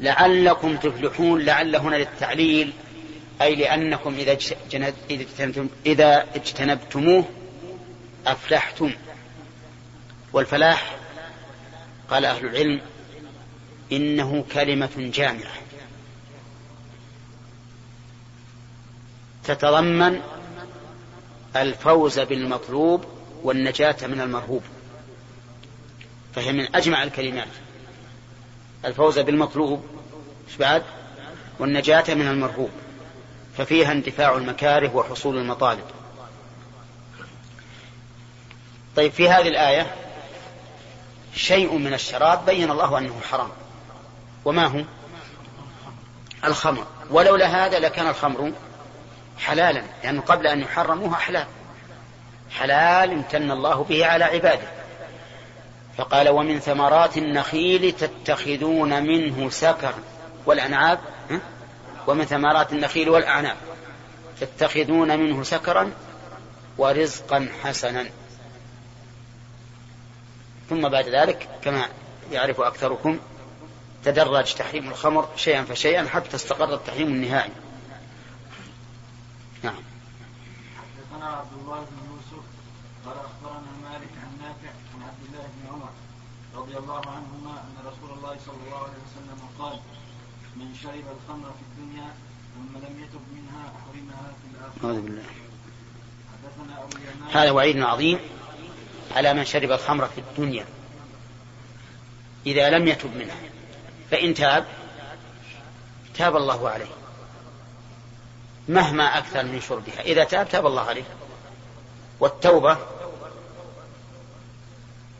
لعلكم 0.00 0.76
تفلحون 0.76 1.40
لعل 1.40 1.76
هنا 1.76 1.96
للتعليل 1.96 2.72
أي 3.42 3.54
لأنكم 3.54 4.14
إذا 4.14 4.32
اجتنبتم 5.10 5.68
إذا 5.86 6.26
اجتنبتموه 6.34 7.24
أفلحتم. 8.26 8.92
والفلاح؟ 10.32 10.96
قال 12.10 12.24
أهل 12.24 12.46
العلم 12.46 12.80
إنه 13.92 14.44
كلمة 14.52 14.90
جامعة. 14.96 15.52
تتضمن 19.44 20.20
الفوز 21.56 22.18
بالمطلوب 22.20 23.04
والنجاة 23.42 23.96
من 24.02 24.20
المرهوب. 24.20 24.62
فهي 26.34 26.52
من 26.52 26.76
أجمع 26.76 27.02
الكلمات. 27.02 27.48
الفوز 28.84 29.18
بالمطلوب 29.18 29.84
بعد؟ 30.60 30.82
والنجاة 31.58 32.14
من 32.14 32.28
المرهوب. 32.28 32.70
ففيها 33.56 33.92
اندفاع 33.92 34.36
المكاره 34.36 34.96
وحصول 34.96 35.38
المطالب. 35.38 35.84
طيب 38.96 39.12
في 39.12 39.28
هذه 39.28 39.48
الآية 39.48 40.07
شيء 41.38 41.78
من 41.78 41.94
الشراب 41.94 42.46
بين 42.46 42.70
الله 42.70 42.98
أنه 42.98 43.20
حرام. 43.30 43.48
وما 44.44 44.66
هو؟ 44.66 44.84
الخمر. 46.44 46.86
ولولا 47.10 47.46
هذا 47.46 47.78
لكان 47.78 48.06
الخمر 48.06 48.52
حلالا 49.38 49.82
لأنه 50.04 50.20
قبل 50.20 50.46
أن 50.46 50.60
يحرموها 50.60 51.16
حلال. 51.16 51.46
حلال 52.50 53.12
امتن 53.12 53.50
الله 53.50 53.84
به 53.84 54.06
على 54.06 54.24
عباده. 54.24 54.68
فقال 55.98 56.28
ومن 56.28 56.60
ثمرات 56.60 57.18
النخيل 57.18 57.92
تتخذون 57.92 59.02
منه 59.02 59.50
سكر 59.50 59.94
والأنعاب 60.46 61.00
ومن 62.06 62.24
ثمرات 62.24 62.72
النخيل 62.72 63.08
والأعناب 63.08 63.56
تتخذون 64.40 65.18
منه 65.18 65.42
سكرا 65.42 65.92
ورزقا 66.78 67.48
حسنا. 67.62 68.04
ثم 70.68 70.88
بعد 70.88 71.08
ذلك 71.08 71.48
كما 71.62 71.88
يعرف 72.32 72.60
أكثركم 72.60 73.18
تدرج 74.04 74.54
تحريم 74.54 74.88
الخمر 74.88 75.28
شيئا 75.36 75.64
فشيئا 75.64 76.08
حتى 76.08 76.36
استقر 76.36 76.74
التحريم 76.74 77.08
النهائي 77.08 77.52
نعم 79.62 79.82
حدثنا 80.78 81.26
عبد 81.26 81.52
الله 81.60 81.78
بن 81.78 81.96
يوسف 82.10 82.44
قال 83.06 83.16
أخبرنا 83.16 83.72
مالك 83.90 84.12
عن 84.22 84.38
نافع 84.40 84.72
عن 84.94 85.02
عبد 85.02 85.22
الله 85.28 85.42
بن 85.42 85.74
عمر 85.74 85.90
رضي 86.54 86.76
الله 86.78 87.00
عنهما 87.06 87.50
أن 87.50 87.86
رسول 87.86 88.18
الله 88.18 88.36
صلى 88.46 88.56
الله 88.66 88.78
عليه 88.78 89.02
وسلم 89.06 89.48
قال 89.58 89.78
من 90.56 90.74
شرب 90.82 91.04
الخمر 91.16 91.50
في 91.50 91.62
الدنيا 91.82 92.14
ثم 92.54 92.78
لم 92.78 93.04
يتب 93.04 93.20
منها 93.34 93.72
حرمها 93.84 94.32
في 94.40 94.56
الآخرة. 94.56 94.84
أعوذ 94.84 95.00
بالله. 95.00 95.22
حدثنا 96.32 96.82
أبو 96.82 96.96
هذا 97.38 97.50
وعيد 97.50 97.80
عظيم 97.80 98.18
على 99.16 99.34
من 99.34 99.44
شرب 99.44 99.72
الخمر 99.72 100.08
في 100.08 100.20
الدنيا. 100.20 100.64
إذا 102.46 102.70
لم 102.70 102.88
يتب 102.88 103.16
منها 103.16 103.36
فإن 104.10 104.34
تاب 104.34 104.66
تاب 106.14 106.36
الله 106.36 106.68
عليه. 106.68 106.90
مهما 108.68 109.18
أكثر 109.18 109.44
من 109.44 109.60
شربها. 109.60 110.00
إذا 110.00 110.24
تاب 110.24 110.48
تاب 110.48 110.66
الله 110.66 110.82
عليه. 110.82 111.04
والتوبة 112.20 112.78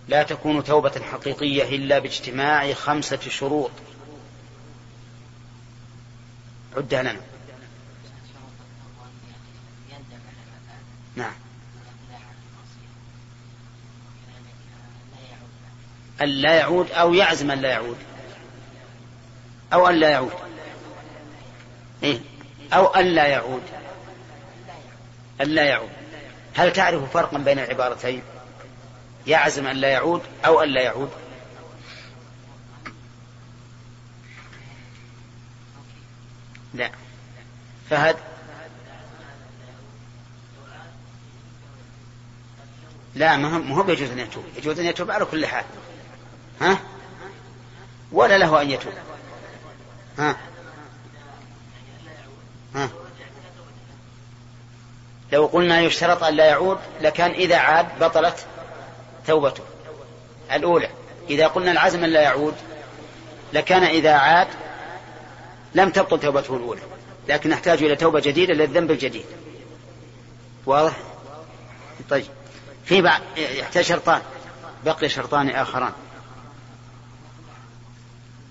لا 0.09 0.22
تكون 0.22 0.64
توبة 0.64 1.01
حقيقية 1.12 1.77
إلا 1.77 1.98
باجتماع 1.98 2.72
خمسة 2.72 3.20
شروط. 3.29 3.70
عدها 6.77 7.03
لنا. 7.03 7.20
نعم. 11.16 11.35
أن 16.22 16.28
لا 16.28 16.54
يعود 16.54 16.90
أو 16.90 17.14
يعزم 17.14 17.50
أن 17.50 17.61
لا 17.61 17.68
يعود. 17.68 17.96
أو 19.72 19.88
أن 19.88 19.94
لا 19.94 20.11
يعود. 20.11 20.33
إيه؟ 22.02 22.20
أو 22.72 22.87
أن 22.87 23.07
لا 23.07 23.26
يعود. 23.26 23.62
أن 25.40 25.46
لا 25.46 25.64
يعود. 25.64 25.90
هل 26.54 26.72
تعرف 26.72 27.12
فرقا 27.12 27.38
بين 27.38 27.59
العبارتين؟ 27.59 28.22
يعزم 29.26 29.66
أن 29.66 29.76
لا 29.76 29.88
يعود 29.88 30.22
أو 30.46 30.62
أن 30.62 30.68
لا 30.68 30.83
يعود. 30.83 31.11
لا. 36.74 36.90
فهد؟ 37.90 38.16
لا 43.14 43.37
ما 43.37 43.74
هو 43.74 43.83
بيجوز 43.83 44.11
أن 44.11 44.18
يتوب. 44.18 44.44
يجوز 44.57 44.81
أن 44.81 44.87
يتوب 44.87 45.11
على 45.11 45.24
كل 45.24 45.46
حال. 45.46 45.64
ها؟ 46.61 46.79
ولا 48.12 48.38
له 48.38 48.62
أن 48.62 48.71
يتوب. 48.71 48.92
ها؟ 50.18 50.37
ها؟ 52.75 52.88
لو 55.33 55.47
قلنا 55.47 55.81
يشترط 55.81 56.25
أن 56.25 56.35
لا 56.35 56.44
يعود 56.44 56.79
لكان 57.01 57.31
إذا 57.31 57.57
عاد 57.57 57.99
بطلت 58.01 58.47
توبته. 59.27 59.62
الأولى 60.53 60.88
إذا 61.31 61.47
قلنا 61.47 61.73
العزم 61.73 62.05
أن 62.05 62.11
لا 62.11 62.21
يعود 62.21 62.55
لكان 63.53 63.83
إذا 63.83 64.12
عاد 64.12 64.49
لم 65.75 65.90
تبطل 65.90 66.21
توبته 66.21 66.57
الأولى. 66.57 66.81
لكن 67.29 67.51
نحتاج 67.51 67.83
إلى 67.83 67.97
توبة 67.97 68.21
جديدة 68.21 68.55
للذنب 68.55 68.90
الجديد. 68.90 69.27
واضح؟ 70.66 70.97
طيب. 72.11 72.27
في 72.85 73.03
بعض 73.03 73.21
يحتاج 73.37 73.85
شرطان. 73.85 74.23
بقي 74.85 75.09
شرطان 75.09 75.51
آخران. 75.51 75.92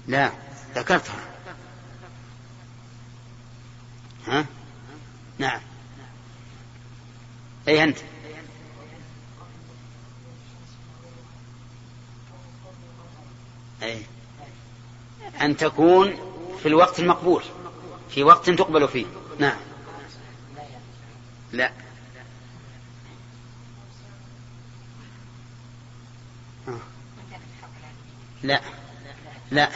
لا 0.08 0.32
ذكرتها. 0.76 1.20
ها؟ 4.28 4.46
نعم. 5.38 5.62
أي 7.68 7.84
أنت؟ 7.84 7.98
أي. 13.84 14.04
أن 15.42 15.58
تكون 15.58 16.16
في 16.62 16.68
الوقت 16.68 17.00
المقبول 17.00 17.44
في 18.10 18.24
وقت 18.24 18.50
تقبل 18.50 18.88
فيه. 18.88 19.06
نعم. 19.40 19.58
لا. 21.52 21.72
لا. 28.44 28.62
لا. 29.52 29.70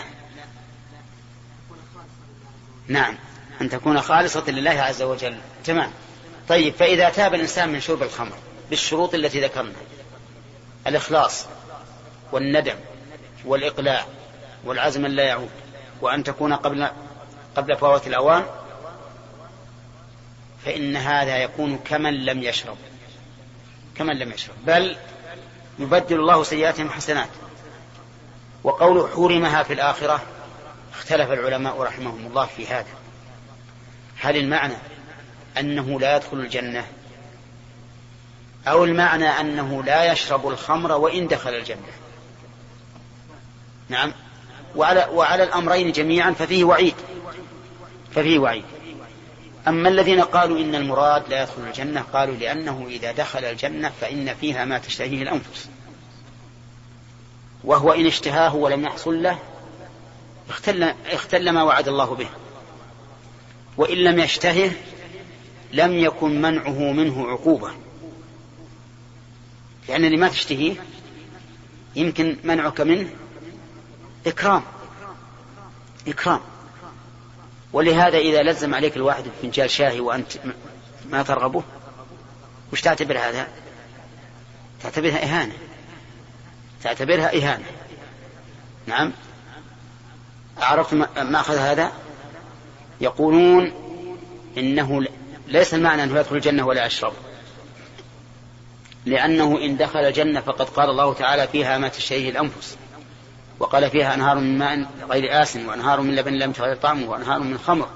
نعم. 2.91 3.17
أن 3.61 3.69
تكون 3.69 4.01
خالصة 4.01 4.51
لله 4.51 4.81
عز 4.81 5.01
وجل. 5.01 5.37
تمام. 5.65 5.91
طيب 6.49 6.73
فإذا 6.73 7.09
تاب 7.09 7.33
الإنسان 7.33 7.69
من 7.69 7.81
شرب 7.81 8.03
الخمر 8.03 8.35
بالشروط 8.69 9.13
التي 9.13 9.41
ذكرنا 9.41 9.73
الإخلاص 10.87 11.45
والندم 12.31 12.75
والإقلاع 13.45 14.05
والعزم 14.65 15.05
لا 15.05 15.23
يعود 15.23 15.49
وأن 16.01 16.23
تكون 16.23 16.53
قبل 16.53 16.87
قبل 17.55 17.77
فوات 17.77 18.07
الأوان 18.07 18.45
فإن 20.65 20.95
هذا 20.95 21.37
يكون 21.37 21.77
كمن 21.77 22.25
لم 22.25 22.43
يشرب. 22.43 22.77
كمن 23.95 24.19
لم 24.19 24.31
يشرب. 24.31 24.55
بل 24.65 24.97
يبدل 25.79 26.15
الله 26.15 26.43
سيئاتهم 26.43 26.89
حسنات. 26.89 27.29
وقول 28.63 29.09
حرمها 29.15 29.63
في 29.63 29.73
الآخرة 29.73 30.21
اختلف 31.01 31.31
العلماء 31.31 31.81
رحمهم 31.81 32.27
الله 32.27 32.45
في 32.45 32.67
هذا. 32.67 32.93
هل 34.19 34.37
المعنى 34.37 34.73
أنه 35.59 35.99
لا 35.99 36.15
يدخل 36.15 36.37
الجنة؟ 36.37 36.85
أو 38.67 38.83
المعنى 38.83 39.27
أنه 39.27 39.83
لا 39.83 40.11
يشرب 40.11 40.47
الخمر 40.47 40.91
وإن 40.91 41.27
دخل 41.27 41.49
الجنة؟ 41.49 41.91
نعم. 43.89 44.13
وعلى, 44.75 45.07
وعلى 45.13 45.43
الأمرين 45.43 45.91
جميعا 45.91 46.31
ففيه 46.31 46.63
وعيد. 46.63 46.95
ففيه 48.15 48.39
وعيد. 48.39 48.65
أما 49.67 49.89
الذين 49.89 50.21
قالوا 50.21 50.59
إن 50.59 50.75
المراد 50.75 51.29
لا 51.29 51.41
يدخل 51.41 51.61
الجنة 51.61 52.01
قالوا 52.01 52.35
لأنه 52.35 52.85
إذا 52.89 53.11
دخل 53.11 53.45
الجنة 53.45 53.91
فإن 54.01 54.33
فيها 54.33 54.65
ما 54.65 54.77
تشتهيه 54.77 55.23
الأنفس. 55.23 55.69
وهو 57.63 57.91
إن 57.91 58.05
اشتهاه 58.05 58.55
ولم 58.55 58.83
يحصل 58.83 59.23
له 59.23 59.39
اختل, 60.51 60.93
اختل 61.11 61.49
ما 61.49 61.63
وعد 61.63 61.87
الله 61.87 62.15
به. 62.15 62.27
وإن 63.77 63.97
لم 63.97 64.19
يشتهه 64.19 64.71
لم 65.73 65.93
يكن 65.93 66.41
منعه 66.41 66.91
منه 66.91 67.27
عقوبة. 67.27 67.71
لأن 69.89 70.05
اللي 70.05 70.17
ما 70.17 70.29
تشتهيه 70.29 70.75
يمكن 71.95 72.37
منعك 72.43 72.81
منه 72.81 73.09
إكرام. 74.27 74.63
إكرام. 76.07 76.39
ولهذا 77.73 78.17
إذا 78.17 78.43
لزم 78.43 78.75
عليك 78.75 78.97
الواحد 78.97 79.23
بفنجال 79.23 79.69
شاهي 79.69 79.99
وأنت 79.99 80.31
ما 81.09 81.23
ترغبه 81.23 81.63
وش 82.73 82.81
تعتبر 82.81 83.17
هذا؟ 83.17 83.47
تعتبرها 84.83 85.23
إهانة. 85.23 85.53
تعتبرها 86.83 87.37
إهانة. 87.37 87.65
نعم؟ 88.87 89.11
عرفت 90.57 90.93
ما 90.93 91.39
أخذ 91.39 91.57
هذا؟ 91.57 91.91
يقولون 93.01 93.71
إنه 94.57 95.05
ليس 95.47 95.73
المعنى 95.73 96.03
أنه 96.03 96.19
يدخل 96.19 96.35
الجنة 96.35 96.67
ولا 96.67 96.85
يشرب. 96.85 97.13
لأنه 99.05 99.57
إن 99.57 99.77
دخل 99.77 99.99
الجنة 99.99 100.41
فقد 100.41 100.69
قال 100.69 100.89
الله 100.89 101.13
تعالى 101.13 101.47
فيها 101.47 101.77
ما 101.77 101.87
تشتهيه 101.87 102.29
الأنفس. 102.29 102.77
وقال 103.59 103.89
فيها 103.89 104.13
أنهار 104.13 104.37
من 104.37 104.57
ماء 104.57 104.89
غير 105.09 105.41
آسن 105.41 105.65
وأنهار 105.65 106.01
من 106.01 106.15
لبن 106.15 106.33
لم 106.33 106.51
تغير 106.51 106.75
طعمه 106.75 107.09
وأنهار 107.09 107.39
من 107.39 107.57
خمر. 107.57 107.89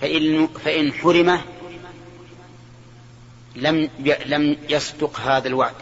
فإن, 0.00 0.46
فإن 0.46 0.92
حرمه 0.92 1.40
لم 3.56 3.90
لم 4.26 4.56
يصدق 4.68 5.20
هذا 5.20 5.48
الوعد. 5.48 5.74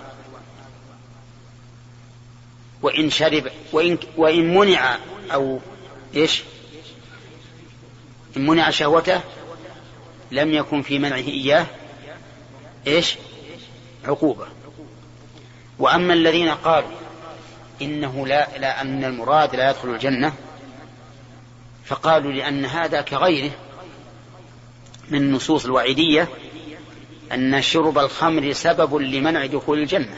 وإن 2.82 3.10
شرب 3.10 3.50
وإن 3.72 3.98
وإن 4.16 4.54
منع 4.54 4.98
أو 5.32 5.60
إيش؟ 6.14 6.42
إن 8.36 8.46
منع 8.46 8.70
شهوته 8.70 9.20
لم 10.30 10.54
يكن 10.54 10.82
في 10.82 10.98
منعه 10.98 11.16
إياه 11.16 11.66
إيش؟ 12.86 13.16
عقوبة 14.04 14.46
وأما 15.78 16.14
الذين 16.14 16.48
قالوا 16.48 16.90
إنه 17.82 18.26
لا, 18.26 18.58
لا 18.58 18.80
أن 18.80 19.04
المراد 19.04 19.56
لا 19.56 19.70
يدخل 19.70 19.88
الجنة 19.88 20.32
فقالوا 21.84 22.32
لأن 22.32 22.64
هذا 22.64 23.00
كغيره 23.00 23.50
من 25.10 25.18
النصوص 25.18 25.64
الوعيدية 25.64 26.28
أن 27.32 27.62
شرب 27.62 27.98
الخمر 27.98 28.52
سبب 28.52 28.94
لمنع 28.94 29.46
دخول 29.46 29.78
الجنة 29.78 30.16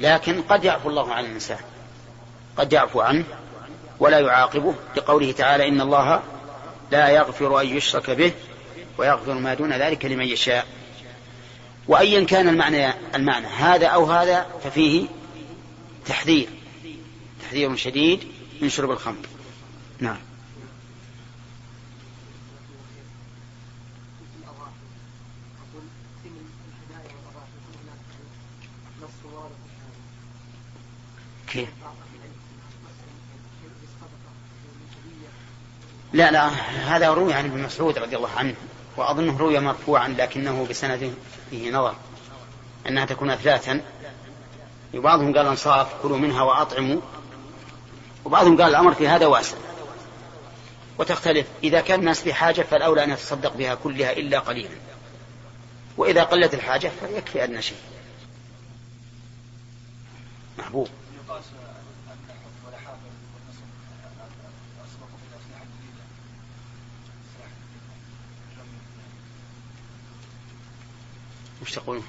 لكن 0.00 0.42
قد 0.42 0.64
يعفو 0.64 0.88
الله 0.88 1.14
عن 1.14 1.24
الإنسان 1.24 1.58
قد 2.56 2.72
يعفو 2.72 3.00
عنه 3.00 3.24
ولا 4.00 4.18
يعاقبه 4.18 4.74
لقوله 4.96 5.32
تعالى 5.32 5.68
إن 5.68 5.80
الله 5.80 6.22
لا 6.90 7.08
يغفر 7.08 7.60
أن 7.60 7.66
يشرك 7.66 8.10
به 8.10 8.32
ويغفر 8.98 9.34
ما 9.34 9.54
دون 9.54 9.72
ذلك 9.72 10.04
لمن 10.04 10.24
يشاء. 10.24 10.66
وأيا 11.88 12.24
كان 12.24 12.48
المعنى 12.48 12.92
المعنى 13.14 13.46
هذا 13.46 13.86
أو 13.86 14.04
هذا 14.04 14.46
ففيه 14.64 15.06
تحذير 16.06 16.48
تحذير 17.42 17.76
شديد 17.76 18.24
من 18.60 18.68
شرب 18.68 18.90
الخمر. 18.90 19.26
نعم. 20.00 20.31
لا 36.12 36.30
لا 36.30 36.48
هذا 36.96 37.08
روي 37.08 37.34
عن 37.34 37.44
ابن 37.44 37.62
مسعود 37.62 37.98
رضي 37.98 38.16
الله 38.16 38.30
عنه 38.30 38.54
وأظنه 38.96 39.38
روي 39.38 39.60
مرفوعا 39.60 40.08
لكنه 40.08 40.66
بسند 40.70 41.14
فيه 41.50 41.70
نظر 41.70 41.94
أنها 42.88 43.04
تكون 43.04 43.30
أثلاثا. 43.30 43.80
وبعضهم 44.94 45.36
قال 45.36 45.46
أنصاف 45.46 46.02
كلوا 46.02 46.18
منها 46.18 46.42
وأطعموا. 46.42 47.00
وبعضهم 48.24 48.62
قال 48.62 48.70
الأمر 48.70 48.94
في 48.94 49.08
هذا 49.08 49.26
واسع. 49.26 49.56
وتختلف 50.98 51.46
إذا 51.64 51.80
كان 51.80 52.00
الناس 52.00 52.22
بحاجة 52.22 52.62
فالأولى 52.62 53.04
أن 53.04 53.10
يتصدق 53.10 53.56
بها 53.56 53.74
كلها 53.74 54.12
إلا 54.12 54.38
قليلا. 54.38 54.76
وإذا 55.96 56.24
قلت 56.24 56.54
الحاجة 56.54 56.90
فيكفي 57.00 57.44
أدنى 57.44 57.62
شيء. 57.62 57.78
محبوب. 60.58 60.88
وش 71.62 71.72
تقولون؟ 71.72 72.04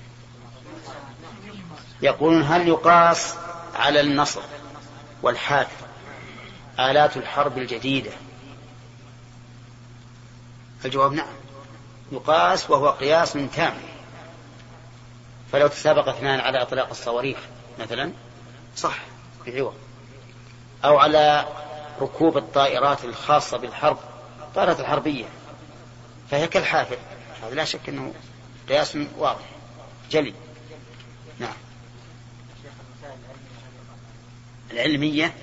يقولون 2.02 2.44
هل 2.44 2.68
يقاس 2.68 3.36
على 3.76 4.02
النصر 4.02 4.42
والحافر 5.22 5.86
آلات 6.80 7.18
الحرب 7.18 7.58
الجديدة؟ 7.58 8.12
الجواب 10.86 11.14
نعم. 11.14 11.34
يقاس 12.12 12.70
وهو 12.70 12.90
قياس 12.90 13.34
تام. 13.34 13.74
فلو 15.52 15.68
تسابق 15.68 16.10
اثنان 16.10 16.40
على 16.40 16.62
اطلاق 16.62 16.90
الصواريخ 16.90 17.38
مثلا 17.80 18.12
صح 18.76 19.00
بعوض 19.46 19.74
أو 20.86 20.98
على 20.98 21.46
ركوب 22.02 22.38
الطائرات 22.38 23.06
الخاصة 23.06 23.58
بالحرب 23.58 23.98
الطائرات 24.42 24.80
الحربية 24.80 25.26
فهي 26.32 26.48
كالحافر 26.48 26.98
هذا 27.44 27.56
لا 27.56 27.64
شك 27.66 27.90
إنه 27.90 28.14
قياس 28.70 28.98
واضح. 29.18 29.46
جلي. 30.12 30.34
نعم. 31.40 31.54
العلمية؟ 34.72 35.34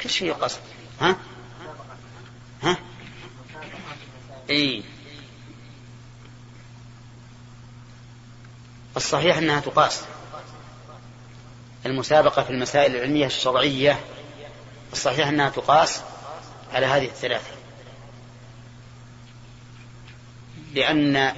كل 0.00 0.10
شيء 0.10 0.32
قصد. 0.32 0.60
ها؟ 1.00 1.16
ها؟ 2.62 2.76
إي. 4.50 4.82
الصحيح 8.96 9.36
أنها 9.36 9.60
تقاس. 9.60 10.02
المسابقة 11.86 12.42
في 12.42 12.50
المسائل 12.50 12.96
العلمية 12.96 13.26
الشرعية. 13.26 14.00
الصحيح 14.92 15.28
أنها 15.28 15.48
تقاس 15.48 16.02
على 16.72 16.86
هذه 16.86 17.04
الثلاثة. 17.04 17.50
لأن 20.74 21.36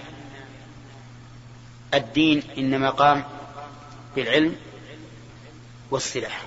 الدين 1.94 2.42
إنما 2.58 2.90
قام 2.90 3.24
بالعلم 4.16 4.56
والسلاح. 5.90 6.42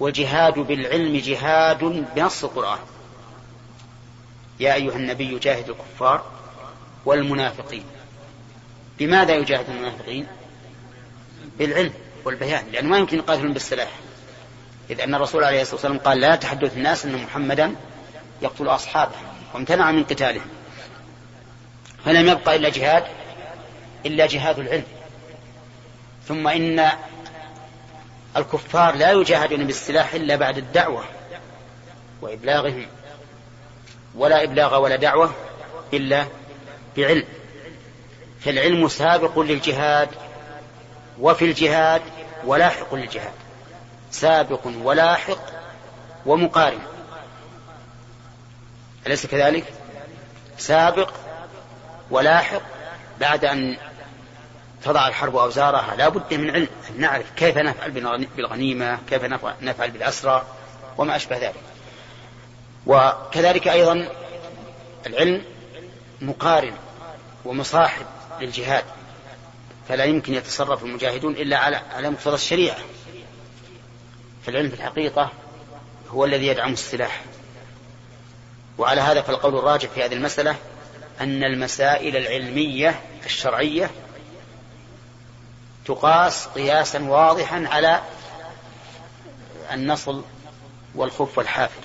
والجهاد 0.00 0.58
بالعلم 0.58 1.16
جهاد 1.16 2.06
بنص 2.14 2.44
القرآن. 2.44 2.78
يا 4.60 4.74
أيها 4.74 4.96
النبي 4.96 5.38
جاهد 5.38 5.68
الكفار 5.68 6.24
والمنافقين. 7.04 7.84
بماذا 8.98 9.34
يجاهد 9.34 9.70
المنافقين؟ 9.70 10.26
بالعلم 11.58 11.92
والبيان 12.24 12.64
لأنه 12.72 12.88
ما 12.88 12.98
يمكن 12.98 13.18
يقاتلون 13.18 13.52
بالسلاح. 13.52 13.90
إذ 14.90 15.00
أن 15.00 15.14
الرسول 15.14 15.44
عليه 15.44 15.62
الصلاة 15.62 15.74
والسلام 15.74 15.98
قال 15.98 16.20
لا 16.20 16.36
تحدث 16.36 16.76
الناس 16.76 17.04
أن 17.04 17.22
محمدا 17.22 17.74
يقتل 18.42 18.68
أصحابه. 18.68 19.14
وامتنع 19.54 19.90
من 19.90 20.04
قتالهم. 20.04 20.48
فلم 22.04 22.28
يبقى 22.28 22.56
إلا 22.56 22.68
جهاد 22.68 23.04
إلا 24.06 24.26
جهاد 24.26 24.58
العلم. 24.58 24.84
ثم 26.28 26.48
إن 26.48 26.88
الكفار 28.36 28.94
لا 28.94 29.10
يجاهدون 29.12 29.66
بالسلاح 29.66 30.14
إلا 30.14 30.36
بعد 30.36 30.58
الدعوة 30.58 31.04
وإبلاغهم 32.22 32.86
ولا 34.14 34.44
إبلاغ 34.44 34.82
ولا 34.82 34.96
دعوة 34.96 35.34
إلا 35.92 36.26
بعلم. 36.96 37.24
فالعلم 38.40 38.88
سابق 38.88 39.38
للجهاد 39.38 40.08
وفي 41.20 41.44
الجهاد 41.44 42.02
ولاحق 42.44 42.94
للجهاد. 42.94 43.32
سابق 44.10 44.60
ولاحق 44.82 45.40
ومقارن. 46.26 46.80
أليس 49.06 49.26
كذلك؟ 49.26 49.64
سابق 50.58 51.10
ولاحق 52.10 52.62
بعد 53.20 53.44
أن 53.44 53.76
تضع 54.84 55.08
الحرب 55.08 55.36
أوزارها 55.36 55.96
لا 55.96 56.08
بد 56.08 56.34
من 56.34 56.50
علم 56.50 56.68
أن 56.90 57.00
نعرف 57.00 57.30
كيف 57.36 57.58
نفعل 57.58 57.90
بالغنيمة 58.36 58.98
كيف 59.10 59.24
نفعل 59.62 59.90
بالأسرى 59.90 60.44
وما 60.98 61.16
أشبه 61.16 61.38
ذلك. 61.38 61.54
وكذلك 62.86 63.68
أيضا 63.68 64.08
العلم 65.06 65.44
مقارن 66.20 66.74
ومصاحب 67.44 68.06
للجهاد 68.40 68.84
فلا 69.88 70.04
يمكن 70.04 70.34
يتصرف 70.34 70.84
المجاهدون 70.84 71.32
إلا 71.32 71.58
على 71.58 71.76
على 71.76 72.10
مقتضى 72.10 72.34
الشريعة. 72.34 72.78
فالعلم 74.46 74.68
في 74.68 74.74
الحقيقة 74.74 75.30
هو 76.08 76.24
الذي 76.24 76.46
يدعم 76.46 76.72
السلاح. 76.72 77.22
وعلى 78.78 79.00
هذا 79.00 79.20
فالقول 79.20 79.56
الراجح 79.56 79.88
في 79.88 80.04
هذه 80.04 80.12
المسألة 80.12 80.56
أن 81.20 81.44
المسائل 81.44 82.16
العلمية 82.16 83.00
الشرعية 83.26 83.90
تقاس 85.84 86.46
قياسا 86.46 87.02
واضحا 87.02 87.66
على 87.66 88.00
النصل 89.72 90.24
والخف 90.94 91.38
والحافر. 91.38 91.80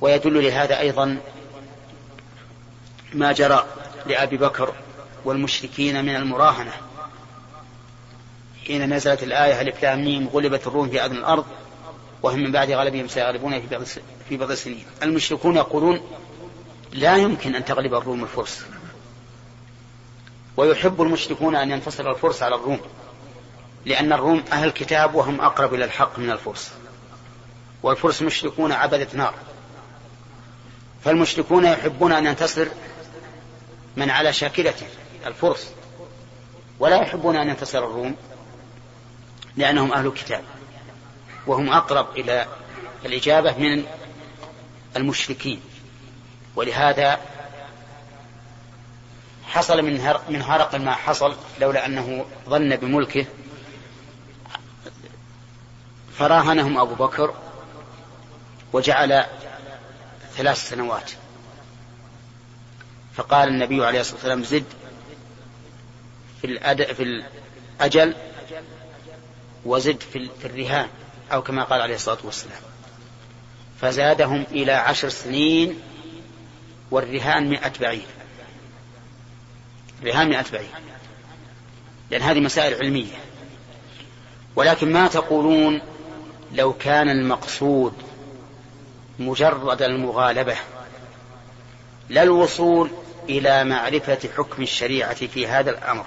ويدل 0.00 0.44
لهذا 0.44 0.78
أيضا 0.78 1.18
ما 3.14 3.32
جرى 3.32 3.66
لأبي 4.06 4.36
بكر 4.36 4.74
والمشركين 5.24 6.04
من 6.04 6.16
المراهنة. 6.16 6.72
حين 8.66 8.94
نزلت 8.94 9.22
الآية 9.22 9.60
ألف 9.60 9.84
غلبت 10.34 10.66
الروم 10.66 10.88
في 10.88 11.04
أذن 11.04 11.16
الأرض 11.16 11.44
وهم 12.22 12.38
من 12.38 12.52
بعد 12.52 12.70
غلبهم 12.70 13.08
سيغلبون 13.08 13.60
في 13.60 13.66
بعض 13.66 13.82
في 14.28 14.36
بعض 14.36 14.50
السنين 14.50 14.84
المشركون 15.02 15.56
يقولون 15.56 16.00
لا 16.92 17.16
يمكن 17.16 17.54
أن 17.54 17.64
تغلب 17.64 17.94
الروم 17.94 18.22
الفرس. 18.22 18.64
ويحب 20.58 21.02
المشركون 21.02 21.56
أن 21.56 21.70
ينتصر 21.70 22.10
الفرس 22.10 22.42
على 22.42 22.54
الروم 22.54 22.80
لأن 23.86 24.12
الروم 24.12 24.44
أهل 24.52 24.70
كتاب 24.70 25.14
وهم 25.14 25.40
أقرب 25.40 25.74
إلى 25.74 25.84
الحق 25.84 26.18
من 26.18 26.30
الفرس. 26.30 26.70
والفرس 27.82 28.22
مشركون 28.22 28.72
عبدة 28.72 29.06
نار 29.12 29.34
فالمشركون 31.04 31.64
يحبون 31.64 32.12
أن 32.12 32.26
ينتصر 32.26 32.68
من 33.96 34.10
على 34.10 34.32
شاكلته 34.32 34.86
الفرس. 35.26 35.70
ولا 36.80 36.96
يحبون 36.96 37.36
أن 37.36 37.48
ينتصر 37.48 37.78
الروم 37.78 38.16
لأنهم 39.56 39.92
أهل 39.92 40.10
كتاب. 40.10 40.42
وهم 41.46 41.72
أقرب 41.72 42.06
إلى 42.16 42.46
الإجابة 43.04 43.58
من 43.58 43.84
المشركين. 44.96 45.60
ولهذا 46.56 47.20
حصل 49.58 49.82
من 49.82 50.14
من 50.28 50.42
هرقل 50.42 50.82
ما 50.82 50.92
حصل 50.92 51.36
لولا 51.60 51.86
أنه 51.86 52.24
ظن 52.48 52.76
بملكه. 52.76 53.26
فراهنهم 56.18 56.78
أبو 56.78 56.94
بكر 56.94 57.34
وجعل 58.72 59.24
ثلاث 60.36 60.68
سنوات. 60.68 61.10
فقال 63.14 63.48
النبي 63.48 63.86
عليه 63.86 64.00
الصلاة 64.00 64.16
والسلام 64.16 64.44
زد 64.44 64.64
في, 66.40 66.46
الأد... 66.46 66.82
في 66.82 67.24
الأجل 67.80 68.14
وزد 69.64 70.00
في, 70.00 70.30
في 70.40 70.44
الرهان 70.44 70.88
أو 71.32 71.42
كما 71.42 71.64
قال 71.64 71.80
عليه 71.80 71.94
الصلاة 71.94 72.18
والسلام. 72.24 72.62
فزادهم 73.80 74.46
إلى 74.50 74.72
عشر 74.72 75.08
سنين 75.08 75.80
والرهان 76.90 77.50
مئة 77.50 77.72
بعير. 77.80 78.17
الرهان 80.02 80.28
مئة 80.28 80.44
بعير 80.52 80.68
لأن 82.10 82.22
هذه 82.22 82.40
مسائل 82.40 82.74
علمية. 82.74 83.16
ولكن 84.56 84.92
ما 84.92 85.08
تقولون 85.08 85.80
لو 86.54 86.72
كان 86.72 87.08
المقصود 87.08 87.92
مجرد 89.18 89.82
المغالبة. 89.82 90.56
لا 92.08 92.22
الوصول 92.22 92.90
إلى 93.28 93.64
معرفة 93.64 94.28
حكم 94.36 94.62
الشريعة 94.62 95.26
في 95.26 95.46
هذا 95.46 95.70
الأمر. 95.70 96.06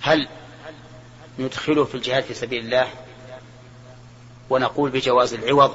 هل 0.00 0.28
ندخله 1.38 1.84
في 1.84 1.94
الجهاد 1.94 2.24
في 2.24 2.34
سبيل 2.34 2.64
الله 2.64 2.88
ونقول 4.50 4.90
بجواز 4.90 5.34
العوض 5.34 5.74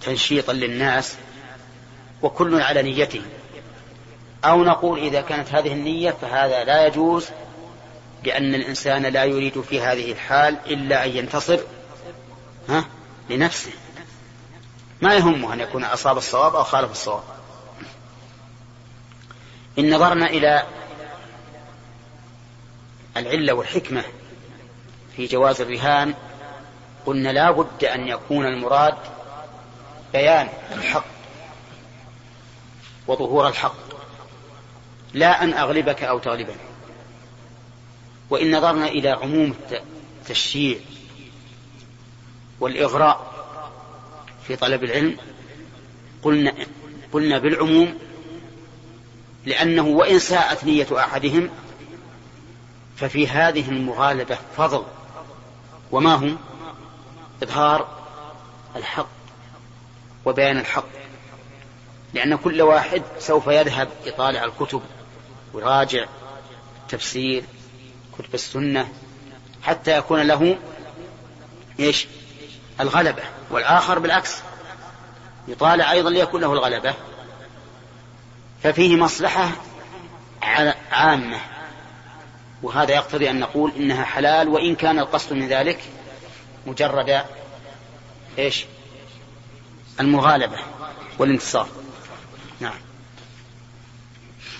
تنشيطا 0.00 0.52
للناس 0.52 1.16
وكل 2.22 2.60
على 2.60 2.82
نيته؟ 2.82 3.22
أو 4.44 4.64
نقول 4.64 4.98
إذا 4.98 5.20
كانت 5.20 5.54
هذه 5.54 5.72
النية 5.72 6.10
فهذا 6.10 6.64
لا 6.64 6.86
يجوز 6.86 7.28
لأن 8.24 8.54
الإنسان 8.54 9.02
لا 9.02 9.24
يريد 9.24 9.60
في 9.60 9.80
هذه 9.80 10.12
الحال 10.12 10.58
إلا 10.66 11.04
أن 11.04 11.10
ينتصر 11.10 11.58
ها؟ 12.68 12.84
لنفسه. 13.30 13.72
ما 15.02 15.14
يهمه 15.14 15.52
أن 15.52 15.60
يكون 15.60 15.84
أصاب 15.84 16.16
الصواب 16.16 16.54
أو 16.56 16.64
خالف 16.64 16.90
الصواب. 16.90 17.22
إن 19.78 19.94
نظرنا 19.94 20.26
إلى 20.26 20.66
العلة 23.16 23.52
والحكمة 23.52 24.04
في 25.16 25.26
جواز 25.26 25.60
الرهان 25.60 26.14
قلنا 27.06 27.28
لا 27.28 27.50
بد 27.50 27.84
أن 27.84 28.08
يكون 28.08 28.46
المراد 28.46 28.94
بيان 30.12 30.48
الحق 30.72 31.04
وظهور 33.06 33.48
الحق. 33.48 33.81
لا 35.14 35.44
أن 35.44 35.54
أغلبك 35.54 36.02
أو 36.02 36.18
تغلبني. 36.18 36.56
وإن 38.30 38.56
نظرنا 38.56 38.88
إلى 38.88 39.08
عموم 39.08 39.54
التشجيع 40.20 40.78
والإغراء 42.60 43.32
في 44.46 44.56
طلب 44.56 44.84
العلم 44.84 45.16
قلنا 46.22 46.54
قلنا 47.12 47.38
بالعموم 47.38 47.98
لأنه 49.46 49.82
وإن 49.82 50.18
ساءت 50.18 50.64
نية 50.64 50.86
أحدهم 50.98 51.50
ففي 52.96 53.28
هذه 53.28 53.68
المغالبة 53.68 54.38
فضل. 54.56 54.84
وما 55.92 56.14
هم؟ 56.14 56.38
إظهار 57.42 57.88
الحق 58.76 59.08
وبيان 60.24 60.58
الحق. 60.58 60.88
لأن 62.14 62.36
كل 62.36 62.62
واحد 62.62 63.02
سوف 63.18 63.46
يذهب 63.46 63.88
يطالع 64.06 64.44
الكتب 64.44 64.82
ويراجع 65.52 66.06
التفسير 66.82 67.44
كتب 68.18 68.34
السنة 68.34 68.88
حتى 69.62 69.98
يكون 69.98 70.22
له 70.22 70.58
إيش؟ 71.80 72.06
الغلبة 72.80 73.22
والآخر 73.50 73.98
بالعكس 73.98 74.36
يطالع 75.48 75.92
أيضا 75.92 76.10
ليكون 76.10 76.40
له 76.40 76.52
الغلبة. 76.52 76.94
ففيه 78.62 78.96
مصلحة 78.96 79.50
عامة 80.92 81.40
وهذا 82.62 82.94
يقتضي 82.94 83.30
أن 83.30 83.40
نقول 83.40 83.72
إنها 83.76 84.04
حلال 84.04 84.48
وإن 84.48 84.74
كان 84.74 84.98
القصد 84.98 85.32
من 85.32 85.48
ذلك 85.48 85.80
مجرد 86.66 87.24
إيش؟ 88.38 88.64
المغالبة 90.00 90.58
والانتصار. 91.18 91.68
نعم 92.60 92.78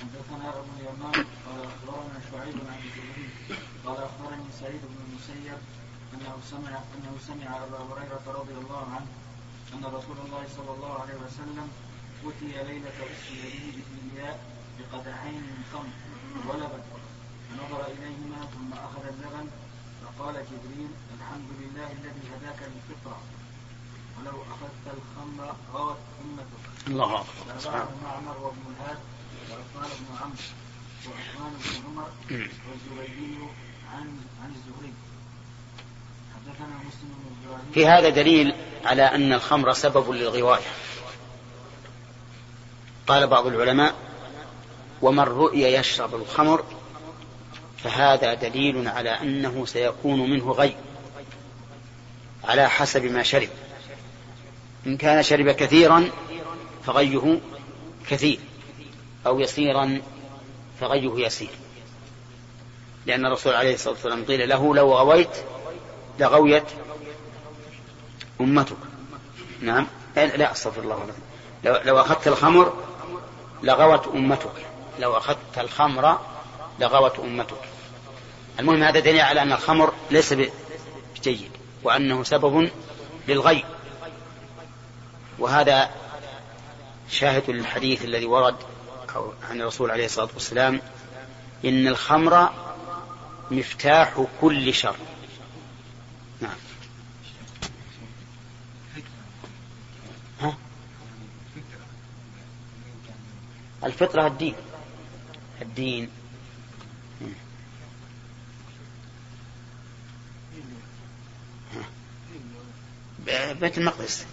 حدثنا 0.01 0.49
ابو 0.49 0.71
اليمان 0.79 1.27
قال 1.47 1.65
اخبرنا 1.65 2.21
شعيب 2.31 2.55
عن 2.69 2.79
الزهري 2.85 3.29
قال 3.87 3.97
اخبرني 3.97 4.45
سعيد 4.61 4.81
بن 4.83 4.97
المسيب 5.09 5.59
انه 6.15 6.37
سمع 6.51 6.71
انه 6.71 7.12
سمع 7.27 7.51
ابا 7.65 7.79
هريرة 7.79 8.25
رضي 8.27 8.53
الله 8.63 8.85
عنه 8.95 9.07
أن 9.75 9.85
رسول 9.85 10.17
الله 10.27 10.45
صلى 10.57 10.71
الله 10.77 10.93
عليه 11.03 11.15
وسلم 11.15 11.69
أتي 12.27 12.47
ليلة 12.69 12.99
اسم 13.15 13.37
بالياء 13.91 14.37
بقدحين 14.79 15.35
من 15.35 15.65
خمر 15.73 15.93
ولبن. 16.49 16.83
فنظر 17.51 17.87
إليهما 17.87 18.41
ثم 18.55 18.73
أخذ 18.73 19.05
اللبن 19.15 19.47
فقال 20.03 20.35
جبريل 20.35 20.91
الحمد 21.19 21.49
لله 21.61 21.89
الذي 21.93 22.23
هداك 22.35 22.61
للفطرة 22.73 23.19
ولو 24.19 24.43
أخذت 24.43 24.85
الخمر 24.97 25.57
غوت 25.75 25.97
أمتك. 26.25 26.89
الله 26.89 27.21
أكبر. 27.21 27.59
تابعه 27.61 27.89
معمر 28.05 28.39
وابن 28.39 28.63
الهاد 28.71 28.99
وعثمان 29.51 29.91
بن 30.01 30.17
عمرو 30.21 30.45
وعثمان 31.07 31.53
بن 31.63 31.87
عمر 31.87 32.11
والزبيدي 32.69 33.39
عن 33.93 34.07
عن 34.43 34.51
الزهري 34.57 34.93
حدثنا 34.93 34.99
مسلم 34.99 34.99
بن 35.23 36.31
إبراهيم 36.31 36.32
في 37.75 37.87
هذا 37.87 38.09
دليل 38.09 38.55
على 38.85 39.03
أن 39.03 39.33
الخمر 39.33 39.73
سبب 39.73 40.11
للغواية. 40.11 40.63
قال 43.07 43.27
بعض 43.27 43.47
العلماء 43.47 43.95
ومن 45.03 45.21
رؤي 45.21 45.63
يشرب 45.63 46.15
الخمر 46.15 46.65
فهذا 47.85 48.35
دليل 48.35 48.89
على 48.89 49.11
أنه 49.11 49.67
سيكون 49.67 50.31
منه 50.31 50.53
غي 50.53 50.75
على 52.45 52.71
حسب 52.71 53.05
ما 53.05 53.23
شرب. 53.23 53.49
إن 54.87 54.97
كان 54.97 55.23
شرب 55.23 55.51
كثيرا 55.51 56.11
فغيه 56.87 57.41
كثير 58.11 58.39
أو 59.27 59.41
يسيرا 59.41 60.03
فغيه 60.81 61.27
يسير. 61.27 61.51
لأن 63.07 63.27
الرسول 63.27 63.55
عليه 63.55 63.75
الصلاة 63.75 63.95
والسلام 63.95 64.25
قيل 64.25 64.49
له 64.49 64.75
لو 64.75 64.93
غويت 64.93 65.37
لغويت 66.23 66.65
أمتك. 68.41 68.77
نعم. 69.61 69.87
لا 70.17 70.53
أستغفر 70.53 70.81
الله 70.83 71.07
لو, 71.65 71.77
لو 71.85 72.01
أخذت 72.01 72.29
الخمر 72.29 72.73
لغوت 73.63 74.09
أمتك. 74.09 74.67
لو 74.99 75.17
أخذت 75.17 75.59
الخمر 75.59 76.19
لغوت 76.81 77.19
أمتك. 77.19 77.57
المهم 78.61 78.83
هذا 78.83 79.01
دليل 79.01 79.21
على 79.21 79.43
أن 79.43 79.53
الخمر 79.53 79.93
ليس 80.11 80.35
جيد 81.23 81.51
وأنه 81.83 82.23
سبب 82.23 82.71
للغي. 83.29 83.65
وهذا 85.39 85.91
شاهد 87.11 87.51
للحديث 87.51 88.05
الذي 88.05 88.27
ورد 88.27 88.57
عن 89.51 89.61
الرسول 89.61 89.91
عليه 89.91 90.05
الصلاة 90.05 90.29
والسلام 90.35 90.81
إن 91.65 91.89
الخمر 91.89 92.51
مفتاح 93.51 94.25
كل 94.41 94.75
شر. 94.75 94.97
نعم. 96.43 96.57
ها؟ 100.41 100.57
الفطرة 103.85 104.27
الدين. 104.27 104.55
الدين. 105.63 106.09
بيت 113.61 113.79
المقدس. 113.79 114.27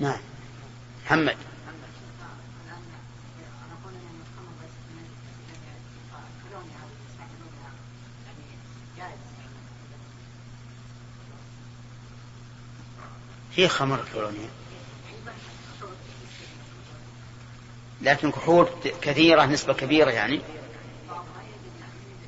نعم. 0.00 0.20
محمد. 1.04 1.36
هي 13.58 13.68
خمر 13.68 14.00
الكولونيا 14.00 14.48
لكن 18.02 18.32
كحول 18.32 18.68
كثيرة 19.02 19.44
نسبة 19.44 19.74
كبيرة 19.74 20.10
يعني. 20.10 20.40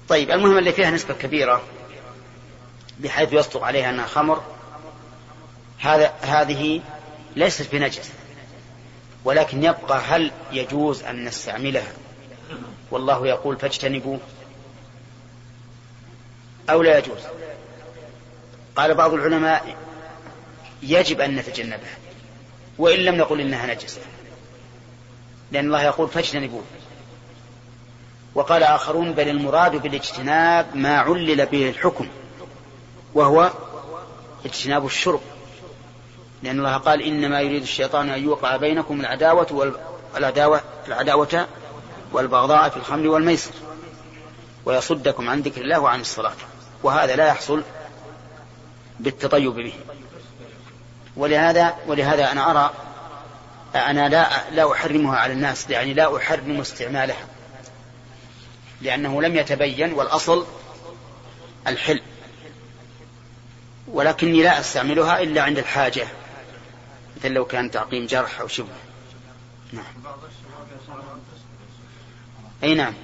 طيب 0.08 0.30
المهم 0.30 0.58
اللي 0.58 0.72
فيها 0.72 0.90
نسبة 0.90 1.14
كبيرة 1.14 1.62
بحيث 2.98 3.32
يصدق 3.32 3.64
عليها 3.64 3.90
أنها 3.90 4.06
خمر 4.06 4.42
هذا 5.78 6.14
هذه 6.20 6.80
ليست 7.36 7.72
بنجس 7.72 8.10
ولكن 9.24 9.64
يبقى 9.64 9.98
هل 9.98 10.32
يجوز 10.52 11.02
أن 11.02 11.24
نستعملها؟ 11.24 11.92
والله 12.90 13.26
يقول 13.26 13.56
فاجتنبوا 13.56 14.18
أو 16.70 16.82
لا 16.82 16.98
يجوز. 16.98 17.20
قال 18.76 18.94
بعض 18.94 19.14
العلماء 19.14 19.76
يجب 20.82 21.20
أن 21.20 21.36
نتجنبها. 21.36 21.96
وإن 22.78 22.98
لم 22.98 23.14
نقل 23.14 23.40
إنها 23.40 23.74
نجسة 23.74 24.00
لأن 25.52 25.66
الله 25.66 25.82
يقول 25.82 26.08
فاجتنبوه. 26.08 26.62
وقال 28.34 28.62
آخرون 28.62 29.12
بل 29.12 29.28
المراد 29.28 29.76
بالاجتناب 29.76 30.76
ما 30.76 30.98
علل 30.98 31.46
به 31.46 31.68
الحكم. 31.68 32.08
وهو 33.14 33.50
اجتناب 34.44 34.86
الشرب. 34.86 35.20
لأن 36.42 36.58
الله 36.58 36.76
قال 36.76 37.02
إنما 37.02 37.40
يريد 37.40 37.62
الشيطان 37.62 38.10
أن 38.10 38.24
يوقع 38.24 38.56
بينكم 38.56 39.00
العداوة 39.00 39.74
والعداوة 40.14 40.60
العداوة 40.88 41.46
والبغضاء 42.12 42.68
في 42.68 42.76
الخمر 42.76 43.08
والميسر. 43.08 43.52
ويصدكم 44.64 45.30
عن 45.30 45.40
ذكر 45.40 45.60
الله 45.60 45.80
وعن 45.80 46.00
الصلاة. 46.00 46.36
وهذا 46.82 47.16
لا 47.16 47.26
يحصل 47.26 47.62
بالتطيب 49.00 49.52
به. 49.52 49.72
ولهذا 51.16 51.74
ولهذا 51.86 52.32
أنا 52.32 52.50
أرى 52.50 52.74
أنا 53.74 54.08
لا 54.08 54.50
لا 54.50 54.72
أحرمها 54.72 55.16
على 55.16 55.32
الناس 55.32 55.70
يعني 55.70 55.94
لا 55.94 56.16
أحرم 56.16 56.60
استعمالها 56.60 57.26
لأنه 58.80 59.22
لم 59.22 59.36
يتبين 59.36 59.92
والأصل 59.92 60.46
الحل 61.66 62.02
ولكني 63.88 64.42
لا 64.42 64.60
أستعملها 64.60 65.22
إلا 65.22 65.42
عند 65.42 65.58
الحاجة 65.58 66.06
مثل 67.16 67.32
لو 67.32 67.44
كان 67.44 67.70
تعقيم 67.70 68.06
جرح 68.06 68.40
أو 68.40 68.48
شبه. 68.48 68.68
نعم. 69.72 69.84
أي 72.62 72.74
نعم. 72.74 72.94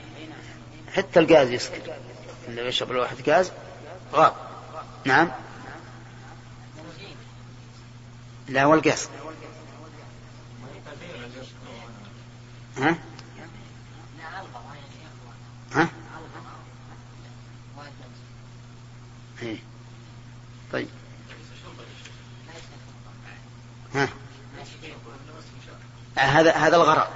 حتى 0.92 1.20
الغاز 1.20 1.50
يسكر 1.50 1.80
لو 2.48 2.64
يشرب 2.64 2.90
الواحد 2.90 3.30
غاز 3.30 3.52
غاب. 4.14 4.32
نعم. 5.04 5.30
لا 8.48 8.66
والقاس 8.66 9.08
ها؟ 12.76 12.98
ها؟ 15.72 15.88
إيه. 19.42 19.58
طيب. 20.72 20.88
ها؟ 23.94 24.08
هذا 26.16 26.52
هذا 26.52 26.76
الغرض. 26.76 27.06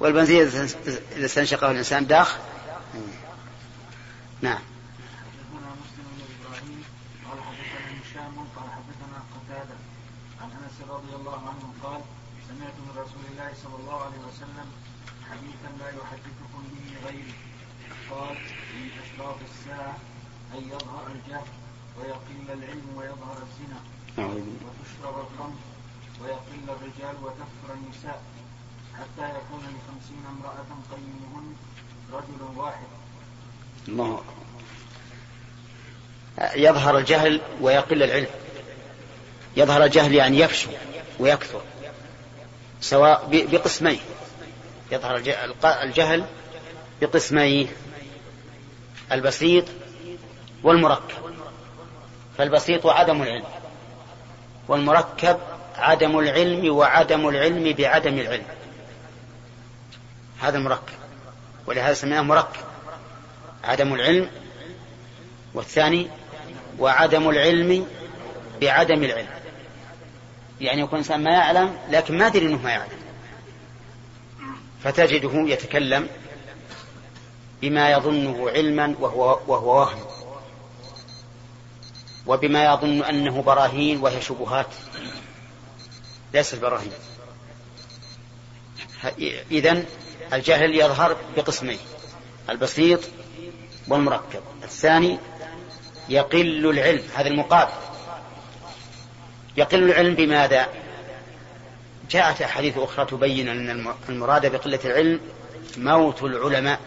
والبنزين 0.00 0.40
إذا 0.46 1.26
استنشقه 1.26 1.70
الإنسان 1.70 2.06
داخ. 2.06 2.36
نعم 4.42 4.58
رضي 10.92 11.14
الله 11.14 11.40
عنه 11.48 11.66
قال 11.82 12.00
سمعت 12.48 12.76
من 12.84 12.92
رسول 13.02 13.24
الله 13.30 13.50
صلى 13.62 13.76
الله 13.80 13.98
عليه 14.06 14.22
وسلم 14.28 14.68
حديثا 15.30 15.68
لا 15.80 15.88
يحدثكم 15.88 16.62
به 16.72 17.06
غيري 17.06 17.34
قال 18.10 18.36
من 18.74 18.88
اشراط 19.02 19.36
الساعة 19.50 19.96
ان 20.54 20.62
يظهر 20.68 21.06
الجهل 21.14 21.50
ويقل 21.98 22.41
العلم 22.52 22.96
ويظهر 22.96 23.36
الزنا 23.42 23.80
وتشرب 24.18 25.26
الخمر 25.26 25.56
ويقل 26.22 26.64
الرجال 26.68 27.16
وتكثر 27.22 27.74
النساء 27.74 28.22
حتى 28.94 29.28
يكون 29.28 29.60
لخمسين 29.60 30.22
امرأة 30.30 30.70
قيمهن 30.90 31.54
رجل 32.12 32.58
واحد. 32.58 32.86
الله. 33.88 34.22
يظهر 36.54 36.98
الجهل 36.98 37.40
ويقل 37.60 38.02
العلم. 38.02 38.26
يظهر 39.56 39.84
الجهل 39.84 40.14
يعني 40.14 40.38
يفشو 40.38 40.70
ويكثر 41.18 41.60
سواء 42.80 43.28
بقسمين. 43.30 44.00
يظهر 44.92 45.16
الجهل 45.82 46.24
بقسمين 47.00 47.68
البسيط 49.12 49.64
والمركب. 50.62 51.31
فالبسيط 52.42 52.86
عدم 52.86 53.22
العلم. 53.22 53.44
والمركب 54.68 55.38
عدم 55.76 56.18
العلم 56.18 56.76
وعدم 56.76 57.28
العلم 57.28 57.72
بعدم 57.72 58.18
العلم. 58.18 58.44
هذا 60.40 60.58
المركب. 60.58 60.92
ولهذا 61.66 61.94
سميناه 61.94 62.20
مركب. 62.20 62.60
عدم 63.64 63.94
العلم 63.94 64.30
والثاني 65.54 66.08
وعدم 66.78 67.30
العلم 67.30 67.86
بعدم 68.60 69.04
العلم. 69.04 69.30
يعني 70.60 70.80
يكون 70.80 70.98
إنسان 70.98 71.24
ما 71.24 71.30
يعلم 71.30 71.78
لكن 71.90 72.18
ما 72.18 72.26
أدري 72.26 72.46
أنه 72.46 72.62
ما 72.62 72.70
يعلم. 72.70 72.98
فتجده 74.84 75.32
يتكلم 75.34 76.08
بما 77.60 77.90
يظنه 77.90 78.50
علما 78.50 78.94
وهو, 79.00 79.38
وهو 79.46 79.80
وهم. 79.80 80.11
وبما 82.26 82.64
يظن 82.64 83.02
أنه 83.02 83.42
براهين 83.42 84.00
وهي 84.00 84.20
شبهات. 84.20 84.66
ليست 86.34 86.58
براهين. 86.58 86.92
إذن 89.50 89.84
الجهل 90.32 90.74
يظهر 90.74 91.16
بقسمين. 91.36 91.78
البسيط 92.50 93.00
والمركب. 93.88 94.42
الثاني 94.62 95.18
يقل 96.08 96.70
العلم. 96.70 97.02
هذا 97.14 97.28
المقابل 97.28 97.72
يقل 99.56 99.82
العلم 99.82 100.14
بماذا؟ 100.14 100.68
جاءت 102.10 102.42
أحاديث 102.42 102.78
أخرى 102.78 103.06
تبين 103.06 103.48
أن 103.48 103.94
المراد 104.08 104.46
بقلة 104.52 104.80
العلم 104.84 105.20
موت 105.76 106.22
العلماء. 106.22 106.80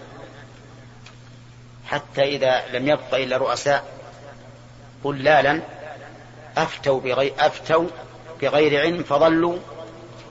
حتى 1.86 2.21
إذا 2.21 2.67
لم 2.73 2.88
يبق 2.88 3.15
إلا 3.15 3.38
رؤساء. 3.38 3.94
قلالا 5.05 5.61
أفتوا 6.57 6.99
بغير, 6.99 7.33
أفتوا 7.39 7.87
بغير 8.41 8.81
علم 8.81 9.03
فضلوا 9.03 9.57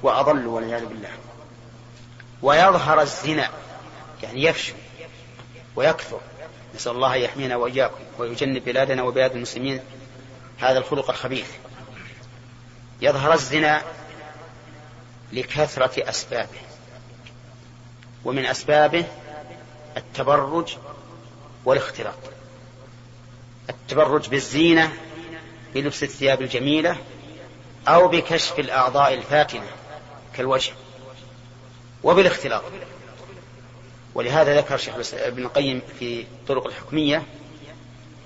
وأضلوا 0.02 0.56
والعياذ 0.56 0.86
بالله. 0.86 1.10
ويظهر 2.42 3.00
الزنا 3.00 3.50
يعني 4.22 4.42
يفشو 4.42 4.74
ويكثر. 5.76 6.20
نسأل 6.74 6.92
الله 6.92 7.14
يحمينا 7.14 7.56
وإياكم 7.56 8.00
ويجنب 8.18 8.64
بلادنا 8.64 9.02
وبلاد 9.02 9.32
المسلمين 9.34 9.80
هذا 10.58 10.78
الخلق 10.78 11.10
الخبيث. 11.10 11.50
يظهر 13.00 13.32
الزنا 13.32 13.82
لكثرة 15.32 16.08
أسبابه 16.08 16.60
ومن 18.24 18.46
أسبابه 18.46 19.04
التبرج 19.96 20.76
والاختلاط. 21.64 22.33
التبرج 23.70 24.28
بالزينة 24.28 24.92
بلبس 25.74 26.02
الثياب 26.02 26.42
الجميلة 26.42 26.96
أو 27.88 28.08
بكشف 28.08 28.58
الأعضاء 28.58 29.14
الفاتنة 29.14 29.66
كالوجه. 30.34 30.72
وبالاختلاط. 32.02 32.62
ولهذا 34.14 34.56
ذكر 34.56 34.76
شيخ 34.76 34.94
ابن 35.14 35.42
القيم 35.42 35.82
في 35.98 36.26
طرق 36.48 36.66
الحكمية 36.66 37.22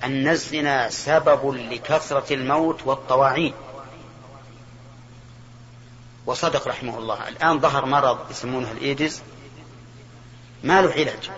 أن 0.05 0.29
الزنا 0.29 0.91
سبب 0.91 1.55
لكثرة 1.55 2.35
الموت 2.35 2.87
والطواعين. 2.87 3.55
وصدق 6.27 6.69
رحمه 6.69 6.99
الله. 6.99 7.29
الآن 7.29 7.61
ظهر 7.61 7.85
مرض 7.85 8.31
يسمونه 8.31 8.73
الإيدز. 8.73 9.23
ما 10.63 10.83
له 10.83 10.93
علاج؟ 10.93 11.31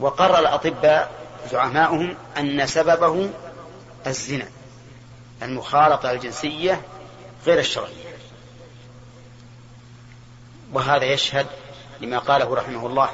وقرر 0.00 0.38
الأطباء 0.38 1.27
زعماؤهم 1.50 2.16
أن 2.38 2.66
سببه 2.66 3.30
الزنا 4.06 4.48
المخالطة 5.42 6.10
الجنسية 6.10 6.80
غير 7.46 7.58
الشرعية. 7.58 8.08
وهذا 10.72 11.04
يشهد 11.04 11.46
لما 12.00 12.18
قاله 12.18 12.54
رحمه 12.54 12.86
الله 12.86 13.10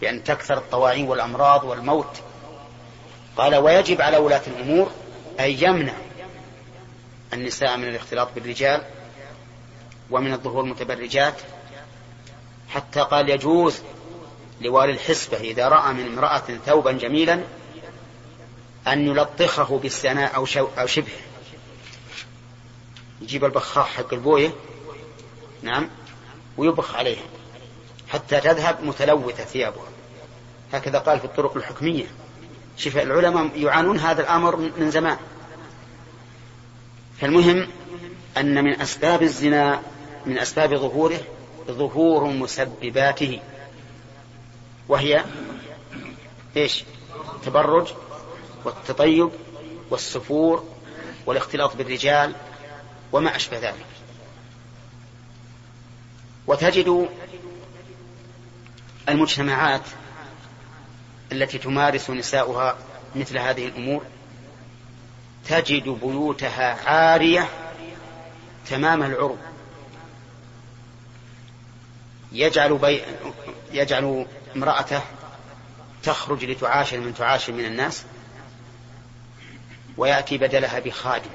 بأن 0.00 0.24
تكثر 0.24 0.58
الطواعين 0.58 1.08
والأمراض 1.08 1.64
والموت. 1.64 2.20
قال 3.36 3.56
ويجب 3.56 4.00
على 4.00 4.16
ولاة 4.16 4.42
الأمور 4.46 4.90
أن 5.40 5.50
يمنع 5.50 5.92
النساء 7.32 7.76
من 7.76 7.88
الاختلاط 7.88 8.28
بالرجال 8.34 8.82
ومن 10.10 10.32
الظهور 10.32 10.64
المتبرجات 10.64 11.34
حتى 12.68 13.00
قال 13.00 13.30
يجوز 13.30 13.80
لوالي 14.60 14.92
الحسبة 14.92 15.36
إذا 15.36 15.68
رأى 15.68 15.92
من 15.92 16.06
امرأة 16.06 16.42
ثوبا 16.66 16.92
جميلا 16.92 17.40
أن 18.86 19.06
يلطخه 19.06 19.78
بالسناء 19.78 20.36
أو, 20.36 20.44
شو 20.44 20.68
أو 20.78 20.86
شبهه 20.86 21.26
يجيب 23.22 23.44
البخاخ 23.44 23.86
حق 23.86 24.14
البوية 24.14 24.50
نعم 25.62 25.88
ويبخ 26.56 26.94
عليها 26.94 27.22
حتى 28.08 28.40
تذهب 28.40 28.84
متلوثة 28.84 29.44
ثيابها. 29.44 29.88
هكذا 30.72 30.98
قال 30.98 31.18
في 31.18 31.24
الطرق 31.24 31.56
الحكمية. 31.56 32.06
شوف 32.76 32.96
العلماء 32.96 33.50
يعانون 33.56 33.98
هذا 33.98 34.20
الأمر 34.22 34.56
من 34.56 34.90
زمان. 34.90 35.16
فالمهم 37.20 37.68
أن 38.36 38.64
من 38.64 38.80
أسباب 38.80 39.22
الزنا 39.22 39.82
من 40.26 40.38
أسباب 40.38 40.76
ظهوره 40.76 41.20
ظهور 41.70 42.24
مسبباته. 42.24 43.40
وهي 44.88 45.24
إيش؟ 46.56 46.84
التبرج 47.34 47.92
والتطيب 48.64 49.30
والسفور 49.90 50.64
والاختلاط 51.26 51.76
بالرجال 51.76 52.34
وما 53.12 53.36
أشبه 53.36 53.58
ذلك. 53.58 53.86
وتجد 56.46 57.08
المجتمعات 59.08 59.82
التي 61.32 61.58
تمارس 61.58 62.10
نساؤها 62.10 62.76
مثل 63.16 63.38
هذه 63.38 63.68
الأمور 63.68 64.02
تجد 65.48 65.88
بيوتها 65.88 66.90
عارية 66.90 67.48
تمام 68.70 69.02
العرب 69.02 69.38
يجعل, 72.32 72.78
بي... 72.78 73.02
يجعل 73.72 74.26
امرأته 74.56 75.02
تخرج 76.02 76.44
لتعاشر 76.44 77.00
من 77.00 77.14
تعاشر 77.14 77.52
من 77.52 77.64
الناس 77.64 78.04
ويأتي 79.96 80.38
بدلها 80.38 80.78
بخادم. 80.78 81.30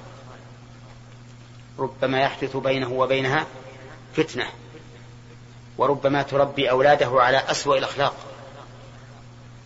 ربما 1.79 2.19
يحدث 2.19 2.57
بينه 2.57 2.91
وبينها 2.91 3.45
فتنة 4.15 4.47
وربما 5.77 6.21
تربي 6.21 6.69
أولاده 6.69 7.21
على 7.21 7.37
أسوأ 7.37 7.77
الأخلاق 7.77 8.15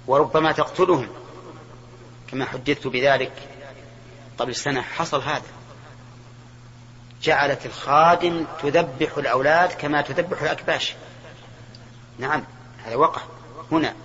وربما 0.07 0.51
تقتلهم. 0.51 1.09
كما 2.27 2.45
حدثت 2.45 2.87
بذلك 2.87 3.31
قبل 4.37 4.55
سنة 4.55 4.81
حصل 4.81 5.21
هذا. 5.21 5.45
جعلت 7.21 7.65
الخادم 7.65 8.45
تذبح 8.61 9.17
الأولاد 9.17 9.71
كما 9.71 10.01
تذبح 10.01 10.41
الأكباش. 10.41 10.95
نعم 12.19 12.43
هذا 12.85 12.95
وقع. 12.95 13.21
هنا. 13.71 13.95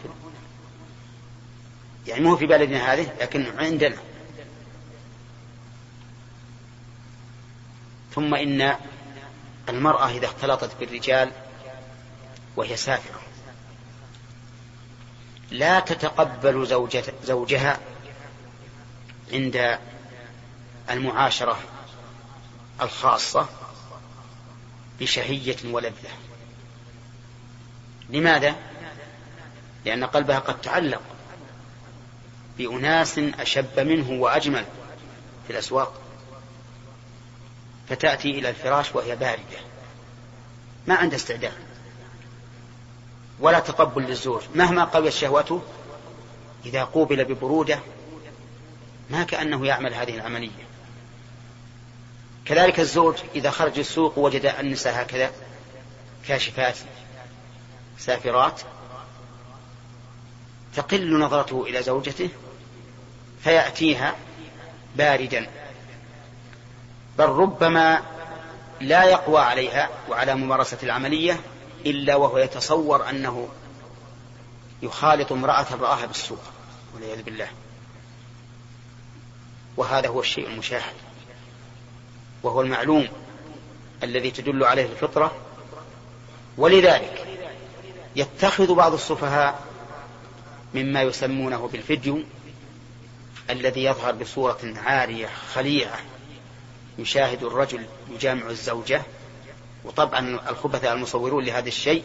يعني 2.07 2.25
مو 2.25 2.37
في 2.37 2.47
بلدنا 2.47 2.93
هذه 2.93 3.13
لكن 3.21 3.59
عندنا. 3.59 3.97
ثم 8.15 8.35
إن 8.35 8.77
المرأة 9.69 10.11
إذا 10.11 10.27
اختلطت 10.27 10.71
بالرجال 10.81 11.33
وهي 12.57 12.77
سافرة 12.77 13.21
لا 15.51 15.81
تتقبل 15.81 16.67
زوجة 16.67 17.05
زوجها 17.25 17.79
عند 19.33 19.79
المعاشرة 20.91 21.59
الخاصة 22.83 23.49
بشهية 25.01 25.57
ولذة. 25.65 26.11
لماذا؟ 28.11 28.55
لأن 29.85 30.05
قلبها 30.05 30.39
قد 30.39 30.61
تعلق 30.61 31.03
بأناس 32.59 33.19
أشب 33.19 33.81
منه 33.81 34.11
وأجمل 34.23 34.65
في 35.47 35.53
الأسواق. 35.53 36.01
فتأتي 37.89 38.31
إلى 38.31 38.51
الفراش 38.51 38.95
وهي 38.95 39.17
باردة. 39.17 39.59
ما 40.87 40.95
عندها 40.95 41.17
استعداد. 41.17 41.53
ولا 43.41 43.61
تقبل 43.61 44.03
للزوج 44.03 44.43
مهما 44.55 44.85
قويت 44.85 45.13
شهوته 45.13 45.63
إذا 46.67 46.85
قوبل 46.85 47.25
ببرودة 47.25 47.81
ما 49.11 49.23
كأنه 49.25 49.67
يعمل 49.67 49.95
هذه 49.95 50.15
العملية. 50.15 50.71
كذلك 52.45 52.81
الزوج 52.81 53.17
إذا 53.35 53.51
خرج 53.51 53.79
السوق 53.79 54.19
وجد 54.19 54.47
النساء 54.47 55.03
هكذا 55.03 55.31
كاشفات 56.29 56.77
سافرات 57.99 58.61
تقل 60.77 61.19
نظرته 61.19 61.65
إلى 61.67 61.83
زوجته 61.83 62.29
فيأتيها 63.45 64.15
باردا. 64.97 65.51
بل 67.19 67.25
ربما 67.25 68.03
لا 68.81 69.05
يقوى 69.05 69.41
عليها 69.41 69.89
وعلى 70.09 70.35
ممارسة 70.35 70.79
العملية 70.83 71.41
إلا 71.87 72.17
وهو 72.17 72.39
يتصور 72.39 73.11
أنه 73.11 73.49
يخالط 74.83 75.33
امرأة 75.33 75.67
رآها 75.81 76.07
بالسوق 76.07 76.43
والعياذ 76.95 77.23
بالله. 77.23 77.49
وهذا 79.77 80.09
هو 80.09 80.21
الشيء 80.21 80.47
المشاهد. 80.47 80.95
وهو 82.43 82.61
المعلوم 82.61 83.09
الذي 84.03 84.31
تدل 84.31 84.65
عليه 84.65 84.87
الفطرة. 84.87 85.33
ولذلك 86.59 87.27
يتخذ 88.17 88.75
بعض 88.75 88.93
السفهاء 88.93 89.70
مما 90.75 91.03
يسمونه 91.03 91.69
بالفيديو 91.73 92.23
الذي 93.51 93.85
يظهر 93.85 94.13
بصورة 94.13 94.75
عارية 94.77 95.29
خليعة. 95.55 95.99
يشاهد 96.99 97.45
الرجل 97.45 97.87
يجامع 98.11 98.51
الزوجة 98.51 99.03
وطبعا 99.85 100.41
الخبثاء 100.51 100.93
المصورون 100.93 101.45
لهذا 101.45 101.69
الشيء 101.69 102.03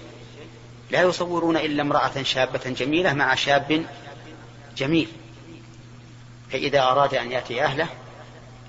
لا 0.92 1.02
يصورون 1.02 1.58
إلا 1.58 1.82
امرأة 1.82 2.24
شابة 2.24 2.70
جميلة 2.70 3.14
مع 3.14 3.36
شاب 3.36 3.86
جميل. 4.78 5.08
فإذا 6.52 6.82
أراد 6.82 7.14
أن 7.14 7.32
يأتي 7.32 7.64
أهله 7.64 7.88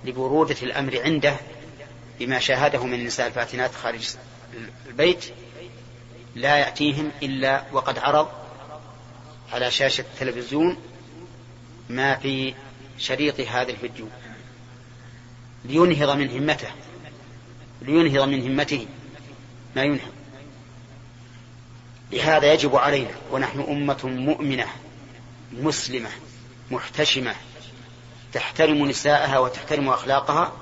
لبرودة 0.04 0.56
الأمر 0.62 1.00
عنده 1.00 1.36
بما 2.20 2.38
شاهده 2.38 2.84
من 2.84 2.94
النساء 2.94 3.26
الفاتنات 3.26 3.74
خارج 3.74 4.08
البيت 4.86 5.24
لا 6.34 6.56
يأتيهم 6.56 7.10
إلا 7.22 7.64
وقد 7.72 7.98
عرض 7.98 8.28
على 9.52 9.70
شاشة 9.70 10.00
التلفزيون 10.00 10.76
ما 11.90 12.14
في 12.14 12.54
شريط 12.98 13.40
هذا 13.40 13.70
الفيديو. 13.70 14.08
لينهض 15.64 16.16
من 16.16 16.30
همته 16.30 16.70
لينهض 17.82 18.28
من 18.28 18.42
همته 18.42 18.86
ما 19.76 19.82
ينهض. 19.82 20.12
لهذا 22.12 22.52
يجب 22.52 22.76
علينا 22.76 23.14
ونحن 23.32 23.60
أمة 23.60 23.98
مؤمنة 24.04 24.66
مسلمة 25.52 26.10
محتشمة 26.70 27.34
تحترم 28.32 28.86
نساءها 28.88 29.38
وتحترم 29.38 29.88
أخلاقها 29.88 30.52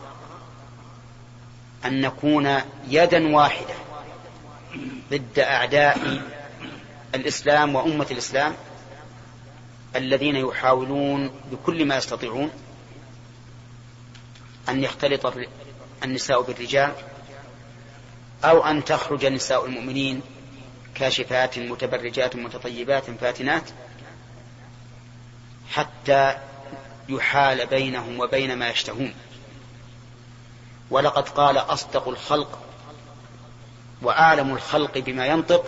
أن 1.85 2.01
نكون 2.01 2.61
يدا 2.89 3.37
واحدة 3.37 3.75
ضد 5.11 5.39
أعداء 5.39 6.23
الإسلام 7.15 7.75
وأمة 7.75 8.07
الإسلام. 8.11 8.55
الذين 9.97 10.37
يحاولون 10.37 11.31
بكل 11.53 11.85
ما 11.85 11.97
يستطيعون 11.97 12.51
أن 14.69 14.85
يختلط 14.85 15.33
النساء 16.05 16.43
بالرجال 16.43 16.93
أو 18.45 18.65
أن 18.65 18.85
تخرج 18.85 19.27
نساء 19.27 19.67
المؤمنين 19.67 20.23
كاشفات 20.95 21.59
متبرجات 21.59 22.37
متطيبات 22.37 23.11
فاتنات 23.11 23.71
حتى 25.71 26.37
يحال 27.09 27.67
بينهم 27.67 28.21
وبين 28.21 28.59
ما 28.59 28.69
يشتهون. 28.69 29.15
ولقد 30.91 31.29
قال 31.29 31.59
أصدق 31.59 32.09
الخلق 32.09 32.59
وأعلم 34.03 34.55
الخلق 34.55 34.99
بما 34.99 35.27
ينطق 35.27 35.65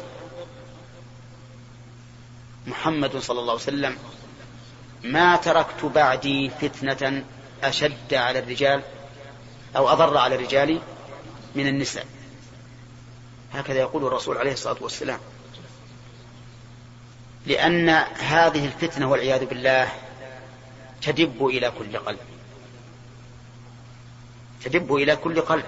محمد 2.67 3.17
صلى 3.17 3.41
الله 3.41 3.53
عليه 3.53 3.63
وسلم 3.63 3.97
ما 5.05 5.37
تركت 5.37 5.85
بعدي 5.85 6.51
فتنة 6.51 7.25
أشد 7.63 8.15
على 8.15 8.39
الرجال 8.39 8.83
أو 9.77 9.89
أضر 9.89 10.17
على 10.19 10.35
الرجال 10.35 10.81
من 11.55 11.67
النساء. 11.67 12.07
هكذا 13.53 13.79
يقول 13.79 14.07
الرسول 14.07 14.39
عليه 14.39 14.53
الصلاة 14.53 14.77
والسلام. 14.81 15.19
لأن 17.47 17.89
هذه 18.19 18.67
الفتنة 18.67 19.11
والعياذ 19.11 19.45
بالله 19.45 19.93
تدب 21.03 21.47
إلى 21.47 21.73
كل 21.79 21.97
قلب. 21.97 22.19
تدب 24.65 24.95
إلى 24.95 25.17
كل 25.17 25.41
قلب. 25.41 25.65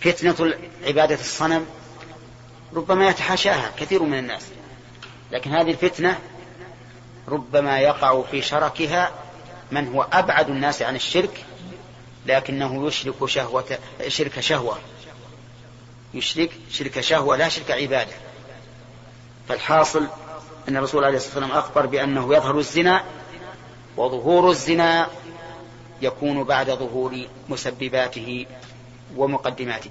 فتنة 0.00 0.54
عبادة 0.86 1.20
الصنم 1.20 1.66
ربما 2.74 3.08
يتحاشاها 3.08 3.72
كثير 3.76 4.02
من 4.02 4.18
الناس. 4.18 4.42
لكن 5.32 5.50
هذه 5.50 5.70
الفتنة 5.70 6.18
ربما 7.28 7.80
يقع 7.80 8.22
في 8.22 8.42
شركها 8.42 9.10
من 9.72 9.94
هو 9.94 10.06
أبعد 10.12 10.48
الناس 10.48 10.82
عن 10.82 10.96
الشرك 10.96 11.44
لكنه 12.26 12.86
يشرك 12.86 13.26
شهوة 13.26 13.78
شرك 14.08 14.40
شهوة. 14.40 14.78
يشرك 16.14 16.50
شرك 16.70 17.00
شهوة 17.00 17.36
لا 17.36 17.48
شرك 17.48 17.70
عبادة. 17.70 18.12
فالحاصل 19.48 20.06
أن 20.68 20.76
الرسول 20.76 21.04
عليه 21.04 21.16
الصلاة 21.16 21.34
والسلام 21.34 21.58
أخبر 21.58 21.86
بأنه 21.86 22.34
يظهر 22.34 22.58
الزنا 22.58 23.04
وظهور 23.96 24.50
الزنا 24.50 25.06
يكون 26.02 26.44
بعد 26.44 26.70
ظهور 26.70 27.26
مسبباته 27.48 28.46
ومقدماته. 29.16 29.90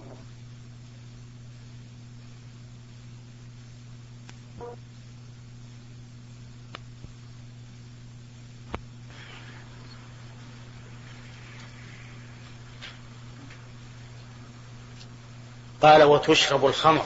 قال 15.81 16.03
وتشرب 16.03 16.65
الخمر. 16.65 17.05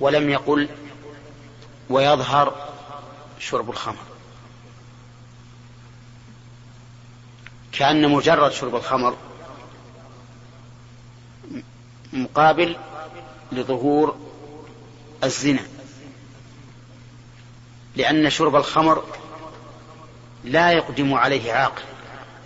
ولم 0.00 0.30
يقل 0.30 0.68
ويظهر 1.90 2.72
شرب 3.38 3.70
الخمر. 3.70 4.02
كأن 7.72 8.10
مجرد 8.10 8.52
شرب 8.52 8.76
الخمر 8.76 9.16
مقابل 12.12 12.76
لظهور 13.52 14.16
الزنا. 15.24 15.66
لأن 17.96 18.30
شرب 18.30 18.56
الخمر 18.56 19.04
لا 20.44 20.72
يقدم 20.72 21.14
عليه 21.14 21.52
عاقل 21.52 21.82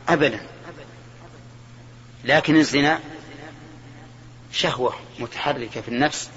أبدا. 0.08 0.46
لكن 2.24 2.56
الزنا 2.56 3.00
شهوة 4.52 4.94
متحركة 5.18 5.80
في 5.80 5.88
النفس 5.88 6.30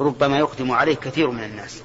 ربما 0.00 0.38
يقدم 0.38 0.72
عليه 0.72 0.94
كثير 0.96 1.30
من 1.30 1.44
الناس. 1.44 1.82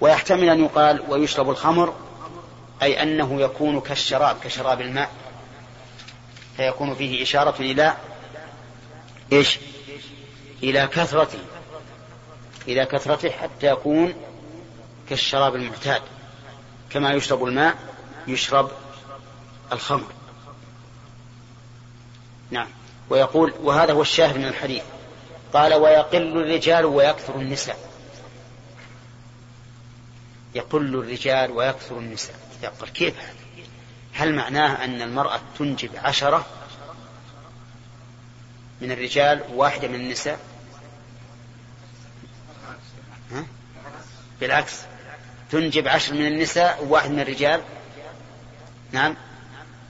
ويحتمل 0.00 0.48
أن 0.48 0.64
يقال 0.64 1.02
ويشرب 1.08 1.50
الخمر 1.50 1.94
أي 2.82 3.02
أنه 3.02 3.40
يكون 3.40 3.80
كالشراب 3.80 4.36
كشراب 4.44 4.80
الماء. 4.80 5.10
فيكون 6.56 6.94
فيه 6.94 7.22
إشارة 7.22 7.60
إلى 7.60 7.96
إيش؟ 9.32 9.58
إلى 10.62 10.86
كثرته 10.86 11.38
إلى 12.68 12.86
كثرته 12.86 13.30
حتى 13.30 13.66
يكون 13.66 14.14
كالشراب 15.08 15.54
المعتاد. 15.56 16.02
كما 16.90 17.12
يشرب 17.12 17.44
الماء 17.44 17.76
يشرب 18.26 18.70
الخمر. 19.72 20.17
نعم. 22.50 22.68
ويقول 23.10 23.54
وهذا 23.62 23.92
هو 23.92 24.02
الشاهد 24.02 24.38
من 24.38 24.44
الحديث. 24.44 24.82
قال 25.52 25.74
ويقل 25.74 26.38
الرجال 26.38 26.84
ويكثر 26.84 27.34
النساء. 27.34 27.78
يقل 30.54 30.94
الرجال 30.94 31.50
ويكثر 31.50 31.98
النساء. 31.98 32.36
يقول 32.62 32.88
كيف 32.88 33.20
هذا؟ 33.20 33.34
هل 34.12 34.34
معناه 34.34 34.84
أن 34.84 35.02
المرأة 35.02 35.40
تنجب 35.58 35.90
عشرة 35.96 36.46
من 38.80 38.92
الرجال 38.92 39.42
وواحدة 39.52 39.88
من 39.88 39.94
النساء؟ 39.94 40.38
ها؟ 43.32 43.44
بالعكس. 44.40 44.80
تنجب 45.50 45.88
عشر 45.88 46.14
من 46.14 46.26
النساء 46.26 46.84
وواحد 46.84 47.10
من 47.10 47.20
الرجال؟ 47.20 47.62
نعم. 48.92 49.16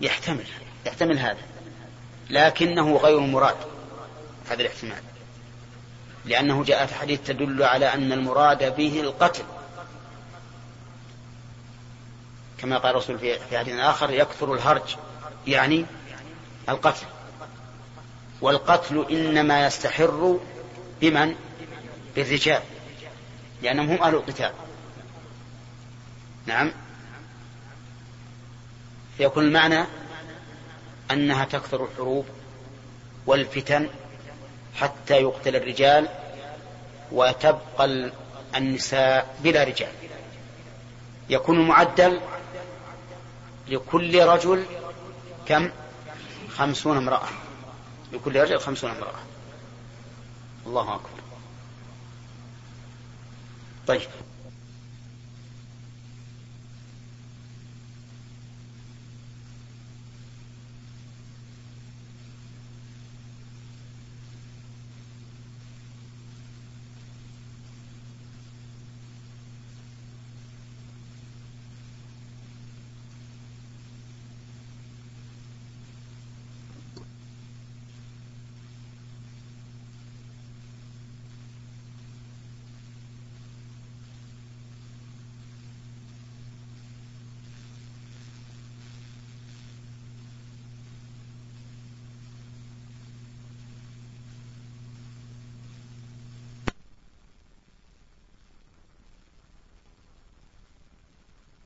يحتمل. 0.01 0.47
يحتمل 0.87 1.19
هذا. 1.19 1.48
لكنه 2.31 2.97
غير 2.97 3.21
مراد 3.21 3.57
هذا 4.51 4.61
الاحتمال. 4.63 5.03
لأنه 6.25 6.65
جاءت 6.65 6.93
حديث 6.93 7.21
تدل 7.27 7.63
على 7.63 7.95
أن 7.95 8.13
المراد 8.13 8.77
به 8.77 9.01
القتل. 9.01 9.45
كما 12.59 12.79
قال 12.79 12.91
الرسول 12.91 13.19
في 13.19 13.59
حديث 13.59 13.79
آخر 13.79 14.11
يكثر 14.11 14.55
الهرج 14.55 14.97
يعني 15.47 15.87
القتل. 16.69 17.07
والقتل 18.41 19.07
إنما 19.11 19.67
يستحر 19.67 20.39
بمن؟ 21.01 21.35
بالرجال. 22.17 22.63
لأنهم 23.63 23.91
هم 23.91 24.03
أهل 24.03 24.15
القتال. 24.15 24.53
نعم. 26.47 26.73
فيكون 29.19 29.45
المعنى 29.45 29.85
أنها 31.11 31.45
تكثر 31.45 31.85
الحروب 31.85 32.27
والفتن 33.27 33.89
حتى 34.75 35.15
يقتل 35.15 35.57
الرجال 35.57 36.09
وتبقى 37.13 38.11
النساء 38.57 39.37
بلا 39.41 39.65
رجال. 39.65 39.93
يكون 41.31 41.61
المعدل 41.61 42.21
لكل 43.69 44.25
رجل 44.25 44.67
كم؟ 45.47 45.71
خمسون 46.57 46.97
امرأة. 46.97 47.29
لكل 48.13 48.41
رجل 48.41 48.61
خمسون 48.61 48.91
امرأة. 48.91 49.19
الله 50.67 50.95
أكبر. 50.95 51.09
طيب. 53.87 54.09